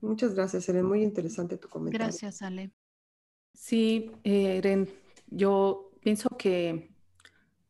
Muchas 0.01 0.36
gracias, 0.36 0.67
Eren. 0.67 0.88
Muy 0.88 1.03
interesante 1.03 1.55
tu 1.55 1.69
comentario. 1.69 2.05
Gracias, 2.05 2.41
Ale. 2.41 2.73
Sí, 3.53 4.12
eh, 4.25 4.57
Eren, 4.57 4.89
yo 5.27 5.91
pienso 6.01 6.27
que 6.38 6.93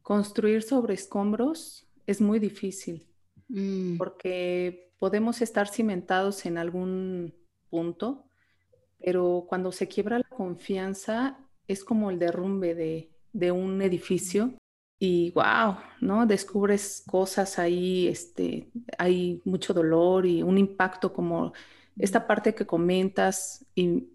construir 0.02 0.64
sobre 0.64 0.96
escombros 0.96 1.88
es 2.08 2.20
muy 2.20 2.40
difícil 2.40 3.08
mm. 3.50 3.98
porque 3.98 4.92
podemos 4.98 5.42
estar 5.42 5.68
cimentados 5.68 6.48
en 6.48 6.58
algún 6.58 7.41
punto, 7.72 8.26
pero 9.00 9.46
cuando 9.50 9.72
se 9.72 9.88
quiebra 9.88 10.20
la 10.20 10.30
confianza 10.30 11.40
es 11.68 11.84
como 11.84 12.12
el 12.12 12.20
derrumbe 12.20 12.76
de, 12.76 13.10
de 13.34 13.52
un 13.52 13.82
edificio 13.82 14.54
y 15.00 15.32
wow, 15.32 15.78
¿no? 16.00 16.28
Descubres 16.28 17.04
cosas 17.10 17.58
ahí, 17.58 18.08
este, 18.08 18.70
hay 19.00 19.42
mucho 19.46 19.74
dolor 19.74 20.28
y 20.28 20.44
un 20.44 20.60
impacto 20.60 21.12
como 21.12 21.54
esta 21.98 22.28
parte 22.28 22.54
que 22.54 22.68
comentas 22.68 23.66
y 23.74 24.10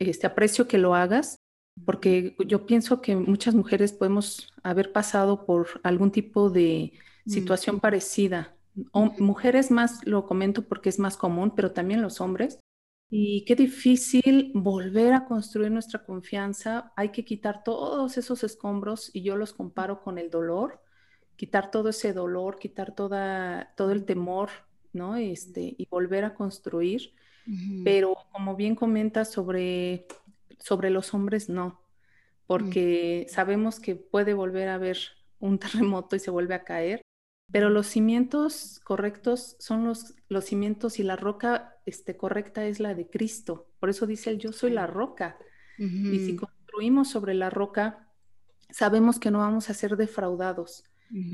este 0.00 0.26
aprecio 0.26 0.66
que 0.66 0.78
lo 0.78 0.96
hagas, 0.96 1.36
porque 1.84 2.34
yo 2.46 2.66
pienso 2.66 3.00
que 3.00 3.14
muchas 3.14 3.54
mujeres 3.54 3.92
podemos 3.92 4.52
haber 4.64 4.90
pasado 4.90 5.46
por 5.46 5.80
algún 5.84 6.10
tipo 6.10 6.50
de 6.50 6.92
mm. 7.24 7.30
situación 7.30 7.78
parecida. 7.78 8.56
O, 8.90 9.12
mujeres 9.18 9.70
más 9.70 10.04
lo 10.06 10.26
comento 10.26 10.62
porque 10.62 10.88
es 10.88 10.98
más 10.98 11.16
común, 11.16 11.52
pero 11.54 11.70
también 11.70 12.02
los 12.02 12.20
hombres, 12.20 12.58
y 13.14 13.44
qué 13.44 13.54
difícil 13.56 14.52
volver 14.54 15.12
a 15.12 15.26
construir 15.26 15.70
nuestra 15.70 16.02
confianza. 16.02 16.94
Hay 16.96 17.10
que 17.10 17.26
quitar 17.26 17.62
todos 17.62 18.16
esos 18.16 18.42
escombros 18.42 19.10
y 19.12 19.20
yo 19.20 19.36
los 19.36 19.52
comparo 19.52 20.00
con 20.00 20.16
el 20.16 20.30
dolor, 20.30 20.80
quitar 21.36 21.70
todo 21.70 21.90
ese 21.90 22.14
dolor, 22.14 22.58
quitar 22.58 22.94
toda, 22.94 23.74
todo 23.76 23.90
el 23.92 24.06
temor, 24.06 24.48
¿no? 24.94 25.16
Este, 25.16 25.74
y 25.76 25.86
volver 25.90 26.24
a 26.24 26.32
construir. 26.32 27.12
Pero 27.84 28.16
como 28.32 28.56
bien 28.56 28.74
comentas 28.74 29.30
sobre, 29.30 30.06
sobre 30.58 30.88
los 30.88 31.12
hombres, 31.12 31.50
no, 31.50 31.82
porque 32.46 33.26
sabemos 33.28 33.78
que 33.78 33.94
puede 33.94 34.32
volver 34.32 34.70
a 34.70 34.76
haber 34.76 34.96
un 35.38 35.58
terremoto 35.58 36.16
y 36.16 36.18
se 36.18 36.30
vuelve 36.30 36.54
a 36.54 36.64
caer 36.64 37.02
pero 37.52 37.68
los 37.68 37.86
cimientos 37.86 38.80
correctos 38.82 39.56
son 39.58 39.84
los, 39.84 40.14
los 40.28 40.46
cimientos 40.46 40.98
y 40.98 41.02
la 41.02 41.16
roca 41.16 41.76
este, 41.84 42.16
correcta 42.16 42.64
es 42.64 42.80
la 42.80 42.94
de 42.94 43.08
Cristo. 43.08 43.68
Por 43.78 43.90
eso 43.90 44.06
dice 44.06 44.30
él, 44.30 44.38
yo 44.38 44.52
soy 44.52 44.70
la 44.70 44.86
roca. 44.86 45.36
Y 45.78 46.18
si 46.20 46.36
construimos 46.36 47.10
sobre 47.10 47.34
la 47.34 47.50
roca, 47.50 48.08
sabemos 48.70 49.18
que 49.18 49.30
no 49.30 49.38
vamos 49.38 49.68
a 49.68 49.74
ser 49.74 49.96
defraudados, 49.96 50.84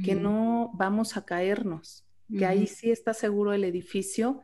que 0.05 0.15
no 0.15 0.71
vamos 0.75 1.17
a 1.17 1.25
caernos, 1.25 2.07
que 2.37 2.47
ahí 2.47 2.67
sí 2.67 2.91
está 2.91 3.15
seguro 3.15 3.53
el 3.53 3.65
edificio. 3.65 4.41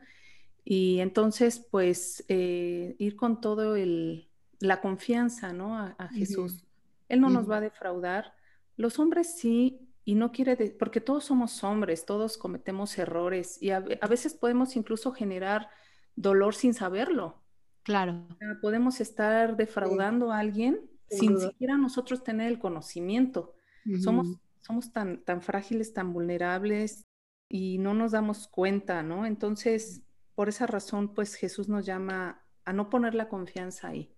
Y 0.63 0.99
entonces, 0.99 1.59
pues, 1.59 2.23
eh, 2.27 2.95
ir 2.99 3.15
con 3.15 3.41
todo 3.41 3.75
el, 3.75 4.29
la 4.59 4.79
confianza, 4.79 5.53
¿no? 5.53 5.77
A, 5.77 5.95
a 5.97 6.07
Jesús. 6.09 6.63
Él 7.09 7.19
no 7.19 7.29
nos 7.29 7.49
va 7.49 7.57
a 7.57 7.61
defraudar. 7.61 8.33
Los 8.77 8.99
hombres 8.99 9.35
sí 9.37 9.84
y 10.07 10.13
no 10.13 10.31
quiere, 10.31 10.55
porque 10.77 11.01
todos 11.01 11.25
somos 11.25 11.63
hombres, 11.63 12.05
todos 12.05 12.37
cometemos 12.37 12.97
errores 12.99 13.61
y 13.61 13.71
a, 13.71 13.79
veces 13.79 14.35
podemos 14.35 14.75
incluso 14.75 15.11
generar 15.11 15.67
dolor 16.15 16.53
sin 16.53 16.75
saberlo. 16.75 17.41
Claro. 17.83 18.27
podemos 18.61 19.01
estar 19.01 19.57
defraudando 19.57 20.31
a 20.31 20.39
alguien 20.39 20.89
sin 21.09 21.39
siquiera 21.39 21.77
nosotros 21.77 22.23
tener 22.23 22.47
el 22.47 22.59
conocimiento. 22.59 23.55
Somos, 24.01 24.39
somos 24.61 24.91
tan, 24.91 25.23
tan 25.23 25.41
frágiles, 25.41 25.93
tan 25.93 26.13
vulnerables 26.13 27.03
y 27.49 27.77
no 27.77 27.93
nos 27.93 28.11
damos 28.11 28.47
cuenta, 28.47 29.03
¿no? 29.03 29.25
Entonces, 29.25 30.03
por 30.33 30.49
esa 30.49 30.65
razón, 30.65 31.13
pues 31.13 31.35
Jesús 31.35 31.67
nos 31.67 31.85
llama 31.85 32.43
a 32.63 32.73
no 32.73 32.89
poner 32.89 33.13
la 33.13 33.29
confianza 33.29 33.89
ahí, 33.89 34.15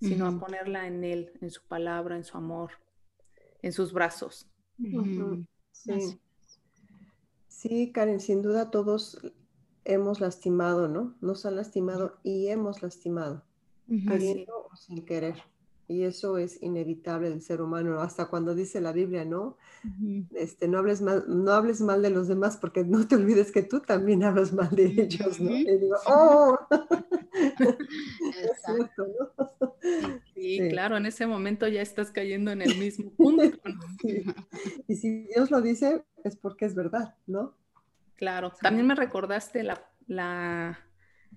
sino 0.00 0.26
a 0.26 0.38
ponerla 0.38 0.86
en 0.86 1.04
Él, 1.04 1.32
en 1.40 1.50
su 1.50 1.66
palabra, 1.66 2.16
en 2.16 2.24
su 2.24 2.36
amor, 2.36 2.72
en 3.62 3.72
sus 3.72 3.92
brazos. 3.92 4.50
Sí. 5.72 6.18
sí, 7.48 7.92
Karen, 7.92 8.20
sin 8.20 8.42
duda 8.42 8.70
todos 8.70 9.20
hemos 9.84 10.20
lastimado, 10.20 10.88
¿no? 10.88 11.14
Nos 11.20 11.46
han 11.46 11.56
lastimado 11.56 12.18
y 12.22 12.48
hemos 12.48 12.82
lastimado, 12.82 13.44
queriendo 13.86 14.68
o 14.70 14.76
sin 14.76 15.04
querer. 15.04 15.36
Y 15.88 16.02
eso 16.02 16.36
es 16.36 16.60
inevitable 16.62 17.30
del 17.30 17.42
ser 17.42 17.60
humano, 17.60 18.00
hasta 18.00 18.26
cuando 18.26 18.54
dice 18.54 18.80
la 18.80 18.92
Biblia, 18.92 19.24
¿no? 19.24 19.56
este, 20.34 20.66
no, 20.66 20.78
hables 20.78 21.00
mal, 21.00 21.24
no 21.28 21.52
hables 21.52 21.80
mal 21.80 22.02
de 22.02 22.10
los 22.10 22.26
demás 22.26 22.56
porque 22.56 22.82
no 22.84 23.06
te 23.06 23.14
olvides 23.14 23.52
que 23.52 23.62
tú 23.62 23.80
también 23.80 24.24
hablas 24.24 24.52
mal 24.52 24.70
de 24.70 24.86
ellos, 24.86 25.40
¿no? 25.40 25.50
Y 25.50 25.64
digo, 25.64 25.96
¡oh! 26.06 26.58
Exacto. 28.42 29.06
¿no? 29.06 29.74
Sí, 30.34 30.58
claro, 30.70 30.96
en 30.96 31.06
ese 31.06 31.26
momento 31.26 31.68
ya 31.68 31.82
estás 31.82 32.10
cayendo 32.10 32.50
en 32.50 32.62
el 32.62 32.76
mismo 32.78 33.10
punto. 33.10 33.42
Y 34.88 34.96
si 34.96 35.26
Dios 35.28 35.50
lo 35.50 35.60
dice, 35.60 36.04
es 36.24 36.36
porque 36.36 36.64
es 36.64 36.74
verdad, 36.74 37.14
¿no? 37.26 37.54
Claro, 38.16 38.52
también 38.60 38.86
me 38.86 38.94
recordaste 38.94 39.62
la, 39.62 39.88
la 40.06 40.78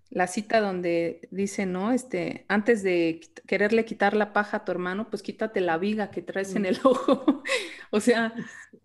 la 0.10 0.28
cita 0.28 0.60
donde 0.60 1.28
dice, 1.32 1.65
¿no? 1.65 1.91
Este, 1.91 2.45
antes 2.48 2.82
de 2.82 3.22
quererle 3.45 3.86
quitar 3.86 4.15
la 4.15 4.34
paja 4.34 4.58
a 4.58 4.65
tu 4.65 4.72
hermano, 4.72 5.10
pues 5.10 5.22
quítate 5.22 5.62
la 5.62 5.78
viga 5.78 6.10
que 6.10 6.22
traes 6.22 6.56
en 6.56 6.65
el 6.65 6.80
ojo. 6.84 7.43
o 7.91 8.00
sea, 8.00 8.34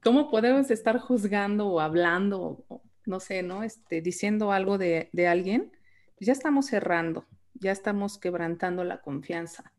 ¿cómo 0.02 0.30
podemos 0.30 0.70
estar 0.70 0.98
juzgando 0.98 1.68
o 1.68 1.80
hablando, 1.80 2.64
o, 2.68 2.82
no 3.06 3.20
sé, 3.20 3.42
¿no? 3.42 3.62
Este, 3.62 4.00
diciendo 4.00 4.52
algo 4.52 4.76
de, 4.76 5.08
de 5.12 5.26
alguien? 5.26 5.72
Pues 6.18 6.26
ya 6.26 6.32
estamos 6.32 6.66
cerrando, 6.66 7.26
ya 7.54 7.72
estamos 7.72 8.18
quebrantando 8.18 8.84
la 8.84 9.00
confianza. 9.00 9.72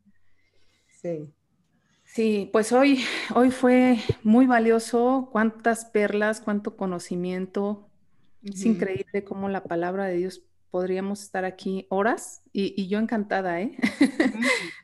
Sí. 1.00 1.32
Sí, 2.04 2.48
pues 2.52 2.72
hoy, 2.72 3.04
hoy 3.34 3.50
fue 3.50 3.98
muy 4.22 4.46
valioso, 4.46 5.28
cuántas 5.32 5.84
perlas, 5.86 6.40
cuánto 6.40 6.76
conocimiento. 6.76 7.90
Es 8.42 8.64
increíble 8.64 9.24
cómo 9.24 9.48
la 9.48 9.64
palabra 9.64 10.06
de 10.06 10.16
Dios 10.16 10.45
podríamos 10.70 11.22
estar 11.22 11.44
aquí 11.44 11.86
horas 11.88 12.42
y, 12.52 12.86
yo 12.88 12.98
encantada, 12.98 13.60
¿eh? 13.60 13.76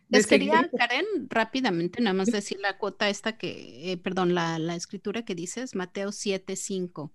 Les 0.08 0.26
quería, 0.26 0.70
Karen, 0.76 1.04
rápidamente, 1.28 2.02
nada 2.02 2.14
más 2.14 2.28
decir 2.28 2.58
la 2.60 2.78
cuota 2.78 3.08
esta 3.08 3.36
que, 3.36 3.92
eh, 3.92 3.96
perdón, 3.96 4.34
la, 4.34 4.74
escritura 4.74 5.24
que 5.24 5.34
dices, 5.34 5.74
Mateo 5.74 6.10
7.5. 6.10 7.10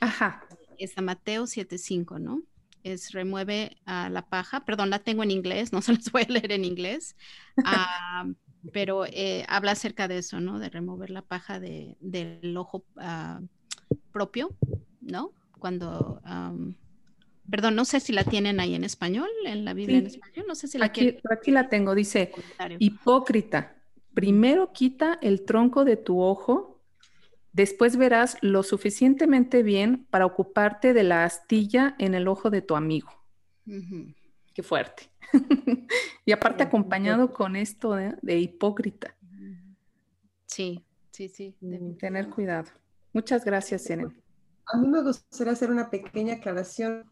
Ajá. 0.00 0.44
Es 0.78 0.96
a 0.96 1.02
Mateo 1.02 1.44
7.5, 1.44 2.20
¿no? 2.20 2.42
Es 2.84 3.12
remueve 3.12 3.76
a 3.84 4.08
la 4.08 4.22
paja, 4.28 4.64
perdón, 4.64 4.90
la 4.90 5.00
tengo 5.00 5.22
en 5.22 5.30
inglés, 5.30 5.72
no 5.72 5.82
se 5.82 5.92
las 5.92 6.10
voy 6.10 6.22
a 6.22 6.32
leer 6.32 6.52
en 6.52 6.64
inglés, 6.64 7.16
ah, 7.64 8.26
pero 8.72 9.04
eh, 9.06 9.44
habla 9.48 9.72
acerca 9.72 10.08
de 10.08 10.18
eso, 10.18 10.40
¿no? 10.40 10.58
De 10.58 10.68
remover 10.70 11.10
la 11.10 11.22
paja 11.22 11.60
de, 11.60 11.96
del 12.00 12.56
ojo 12.56 12.84
ah, 12.96 13.40
propio, 14.12 14.56
¿no? 15.00 15.32
Cuando... 15.58 16.20
Perdón, 17.50 17.76
no 17.76 17.84
sé 17.84 18.00
si 18.00 18.12
la 18.12 18.24
tienen 18.24 18.60
ahí 18.60 18.74
en 18.74 18.84
español, 18.84 19.28
en 19.44 19.64
la 19.64 19.72
Biblia 19.72 19.98
en 19.98 20.06
español, 20.06 20.44
no 20.46 20.54
sé 20.54 20.68
si 20.68 20.76
la 20.76 20.86
aquí, 20.86 21.16
aquí 21.30 21.50
la 21.50 21.68
tengo, 21.68 21.94
dice, 21.94 22.32
hipócrita, 22.78 23.76
primero 24.14 24.72
quita 24.72 25.18
el 25.22 25.44
tronco 25.44 25.84
de 25.84 25.96
tu 25.96 26.20
ojo, 26.20 26.82
después 27.52 27.96
verás 27.96 28.36
lo 28.42 28.62
suficientemente 28.62 29.62
bien 29.62 30.06
para 30.10 30.26
ocuparte 30.26 30.92
de 30.92 31.04
la 31.04 31.24
astilla 31.24 31.94
en 31.98 32.14
el 32.14 32.28
ojo 32.28 32.50
de 32.50 32.60
tu 32.60 32.76
amigo. 32.76 33.10
Qué 34.54 34.62
fuerte. 34.62 35.04
y 36.24 36.32
aparte 36.32 36.64
acompañado 36.64 37.32
con 37.32 37.56
esto 37.56 37.94
de, 37.94 38.38
hipócrita. 38.38 39.14
Sí, 40.46 40.84
sí, 41.10 41.28
sí. 41.28 41.56
Tener 41.98 42.28
cuidado. 42.28 42.68
Muchas 43.12 43.44
gracias, 43.44 43.84
Senen. 43.84 44.20
A 44.66 44.78
mí 44.78 44.88
me 44.88 45.02
gustaría 45.02 45.52
hacer 45.52 45.70
una 45.70 45.90
pequeña 45.90 46.34
aclaración 46.34 47.04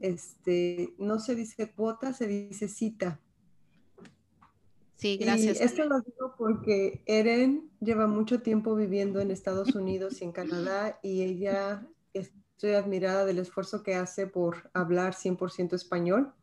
este, 0.00 0.94
no 0.98 1.18
se 1.18 1.34
dice 1.34 1.70
cuota, 1.70 2.12
se 2.12 2.26
dice 2.26 2.68
cita. 2.68 3.20
Sí, 4.96 5.16
gracias. 5.16 5.60
Y 5.60 5.64
esto 5.64 5.84
lo 5.84 6.00
digo 6.00 6.34
porque 6.36 7.02
Eren 7.06 7.70
lleva 7.80 8.06
mucho 8.06 8.42
tiempo 8.42 8.74
viviendo 8.76 9.20
en 9.20 9.30
Estados 9.30 9.74
Unidos 9.74 10.20
y 10.20 10.24
en 10.24 10.32
Canadá 10.32 10.98
y 11.02 11.22
ella 11.22 11.86
estoy 12.12 12.72
admirada 12.72 13.24
del 13.24 13.38
esfuerzo 13.38 13.82
que 13.82 13.94
hace 13.94 14.26
por 14.26 14.70
hablar 14.74 15.14
100% 15.14 15.72
español. 15.74 16.34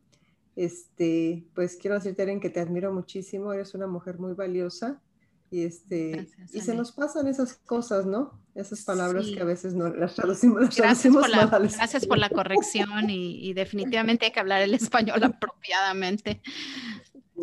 Este, 0.55 1.45
pues 1.53 1.76
quiero 1.76 1.95
decirte, 1.95 2.24
Eren, 2.24 2.39
que 2.39 2.49
te 2.49 2.60
admiro 2.60 2.91
muchísimo, 2.91 3.53
eres 3.53 3.76
una 3.76 3.86
mujer 3.86 4.18
muy 4.18 4.34
valiosa 4.34 5.03
y, 5.50 5.64
este, 5.64 6.28
y 6.52 6.62
se 6.62 6.76
nos 6.76 6.91
pasan 6.91 7.28
esas 7.28 7.54
cosas, 7.54 8.06
¿no? 8.06 8.39
Esas 8.54 8.84
palabras 8.84 9.28
que 9.28 9.39
a 9.39 9.45
veces 9.45 9.74
no 9.74 9.89
las 9.89 10.16
traducimos, 10.16 10.62
las 10.62 10.76
gracias, 10.76 11.14
por 11.14 11.30
la, 11.30 11.45
gracias 11.45 12.06
por 12.06 12.18
la 12.18 12.30
corrección 12.30 13.10
y, 13.10 13.54
definitivamente 13.54 14.26
hay 14.26 14.32
que 14.32 14.39
hablar 14.39 14.62
el 14.62 14.74
español 14.74 15.24
apropiadamente. 15.24 16.41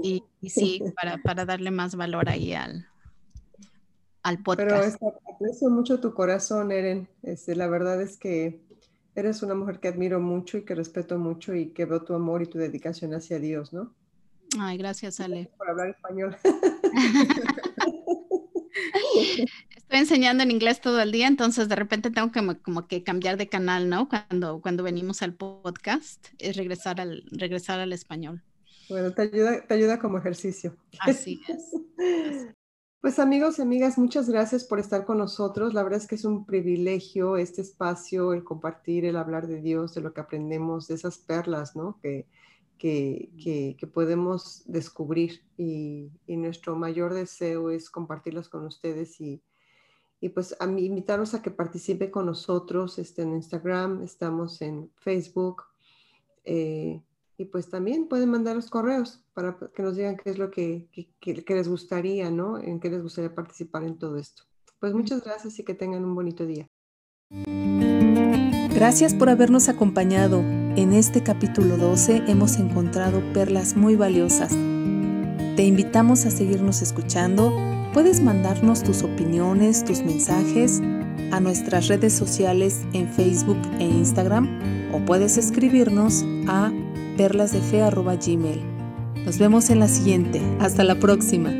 Y, 0.02 0.24
sí, 0.48 0.82
para, 0.96 1.18
para, 1.18 1.44
darle 1.44 1.70
más 1.70 1.94
valor 1.94 2.28
ahí 2.28 2.52
al, 2.52 2.88
al 4.22 4.42
podcast. 4.42 4.98
Pero 4.98 5.14
aprecio 5.32 5.70
mucho 5.70 6.00
tu 6.00 6.12
corazón, 6.12 6.72
Eren. 6.72 7.08
Este, 7.22 7.56
la 7.56 7.68
verdad 7.68 8.02
es 8.02 8.18
que 8.18 8.60
eres 9.14 9.42
una 9.42 9.54
mujer 9.54 9.78
que 9.78 9.88
admiro 9.88 10.20
mucho 10.20 10.58
y 10.58 10.64
que 10.64 10.74
respeto 10.74 11.18
mucho 11.18 11.54
y 11.54 11.70
que 11.70 11.84
veo 11.84 12.02
tu 12.02 12.14
amor 12.14 12.42
y 12.42 12.46
tu 12.46 12.58
dedicación 12.58 13.14
hacia 13.14 13.38
Dios, 13.38 13.72
¿no? 13.72 13.94
Ay, 14.58 14.76
gracias, 14.78 15.20
Ale. 15.20 15.50
por 15.56 15.70
hablar 15.70 15.88
español. 15.90 16.36
Estoy 19.76 19.98
enseñando 19.98 20.42
en 20.42 20.50
inglés 20.50 20.80
todo 20.80 21.00
el 21.00 21.12
día, 21.12 21.26
entonces 21.26 21.68
de 21.68 21.76
repente 21.76 22.10
tengo 22.10 22.32
que 22.32 22.40
como 22.62 22.88
que 22.88 23.02
cambiar 23.02 23.36
de 23.36 23.48
canal, 23.48 23.88
¿no? 23.88 24.08
Cuando, 24.08 24.60
cuando 24.60 24.82
venimos 24.82 25.22
al 25.22 25.34
podcast, 25.34 26.26
es 26.38 26.56
regresar 26.56 27.00
al, 27.00 27.24
regresar 27.30 27.80
al 27.80 27.92
español. 27.92 28.42
Bueno, 28.88 29.12
te 29.12 29.22
ayuda, 29.22 29.66
te 29.66 29.74
ayuda 29.74 29.98
como 29.98 30.18
ejercicio. 30.18 30.76
Así 31.00 31.40
es. 31.48 32.54
Pues 33.00 33.18
amigos 33.18 33.58
y 33.58 33.62
amigas, 33.62 33.98
muchas 33.98 34.30
gracias 34.30 34.64
por 34.64 34.80
estar 34.80 35.04
con 35.04 35.18
nosotros. 35.18 35.74
La 35.74 35.82
verdad 35.82 36.00
es 36.00 36.06
que 36.06 36.14
es 36.14 36.24
un 36.24 36.46
privilegio 36.46 37.36
este 37.36 37.60
espacio, 37.60 38.32
el 38.32 38.42
compartir, 38.42 39.04
el 39.04 39.16
hablar 39.16 39.46
de 39.46 39.60
Dios, 39.60 39.94
de 39.94 40.00
lo 40.00 40.14
que 40.14 40.22
aprendemos, 40.22 40.88
de 40.88 40.94
esas 40.94 41.18
perlas, 41.18 41.76
¿no? 41.76 41.98
Que, 42.02 42.26
que, 42.78 43.76
que, 43.78 43.86
podemos 43.86 44.62
descubrir 44.66 45.42
y, 45.56 46.10
nuestro 46.26 46.76
mayor 46.76 47.14
deseo 47.14 47.70
es 47.70 47.90
compartirlas 47.90 48.48
con 48.48 48.66
ustedes 48.66 49.20
y, 49.20 49.42
y 50.20 50.28
pues 50.30 50.56
a 50.60 50.66
mí, 50.66 50.84
invitarlos 50.84 51.34
a 51.34 51.42
que 51.42 51.50
participe 51.50 52.10
con 52.10 52.26
nosotros 52.26 52.98
este, 52.98 53.22
en 53.22 53.34
Instagram, 53.34 54.02
estamos 54.02 54.60
en 54.62 54.90
Facebook 54.96 55.64
eh, 56.44 57.02
y 57.36 57.44
pues 57.46 57.68
también 57.68 58.08
pueden 58.08 58.30
mandar 58.30 58.56
los 58.56 58.70
correos 58.70 59.22
para 59.32 59.56
que 59.74 59.82
nos 59.82 59.96
digan 59.96 60.16
qué 60.16 60.30
es 60.30 60.38
lo 60.38 60.50
que, 60.50 60.88
que 61.20 61.54
les 61.54 61.68
gustaría, 61.68 62.30
¿no? 62.30 62.58
En 62.58 62.80
qué 62.80 62.90
les 62.90 63.02
gustaría 63.02 63.34
participar 63.34 63.84
en 63.84 63.98
todo 63.98 64.18
esto. 64.18 64.44
Pues 64.78 64.92
muchas 64.92 65.24
gracias 65.24 65.58
y 65.58 65.64
que 65.64 65.74
tengan 65.74 66.04
un 66.04 66.14
bonito 66.14 66.46
día. 66.46 66.68
Gracias 68.74 69.14
por 69.14 69.30
habernos 69.30 69.68
acompañado. 69.68 70.42
En 70.76 70.92
este 70.92 71.22
capítulo 71.22 71.76
12 71.76 72.24
hemos 72.26 72.56
encontrado 72.56 73.22
perlas 73.32 73.76
muy 73.76 73.94
valiosas. 73.94 74.50
Te 74.50 75.64
invitamos 75.64 76.26
a 76.26 76.32
seguirnos 76.32 76.82
escuchando. 76.82 77.56
Puedes 77.92 78.20
mandarnos 78.20 78.82
tus 78.82 79.04
opiniones, 79.04 79.84
tus 79.84 80.02
mensajes 80.02 80.82
a 81.30 81.38
nuestras 81.38 81.86
redes 81.86 82.12
sociales 82.12 82.80
en 82.92 83.08
Facebook 83.08 83.58
e 83.78 83.84
Instagram 83.84 84.48
o 84.92 84.98
puedes 84.98 85.38
escribirnos 85.38 86.24
a 86.48 86.72
perlasdefe.gmail. 87.16 88.60
Nos 89.24 89.38
vemos 89.38 89.70
en 89.70 89.78
la 89.78 89.86
siguiente. 89.86 90.42
Hasta 90.58 90.82
la 90.82 90.96
próxima. 90.96 91.52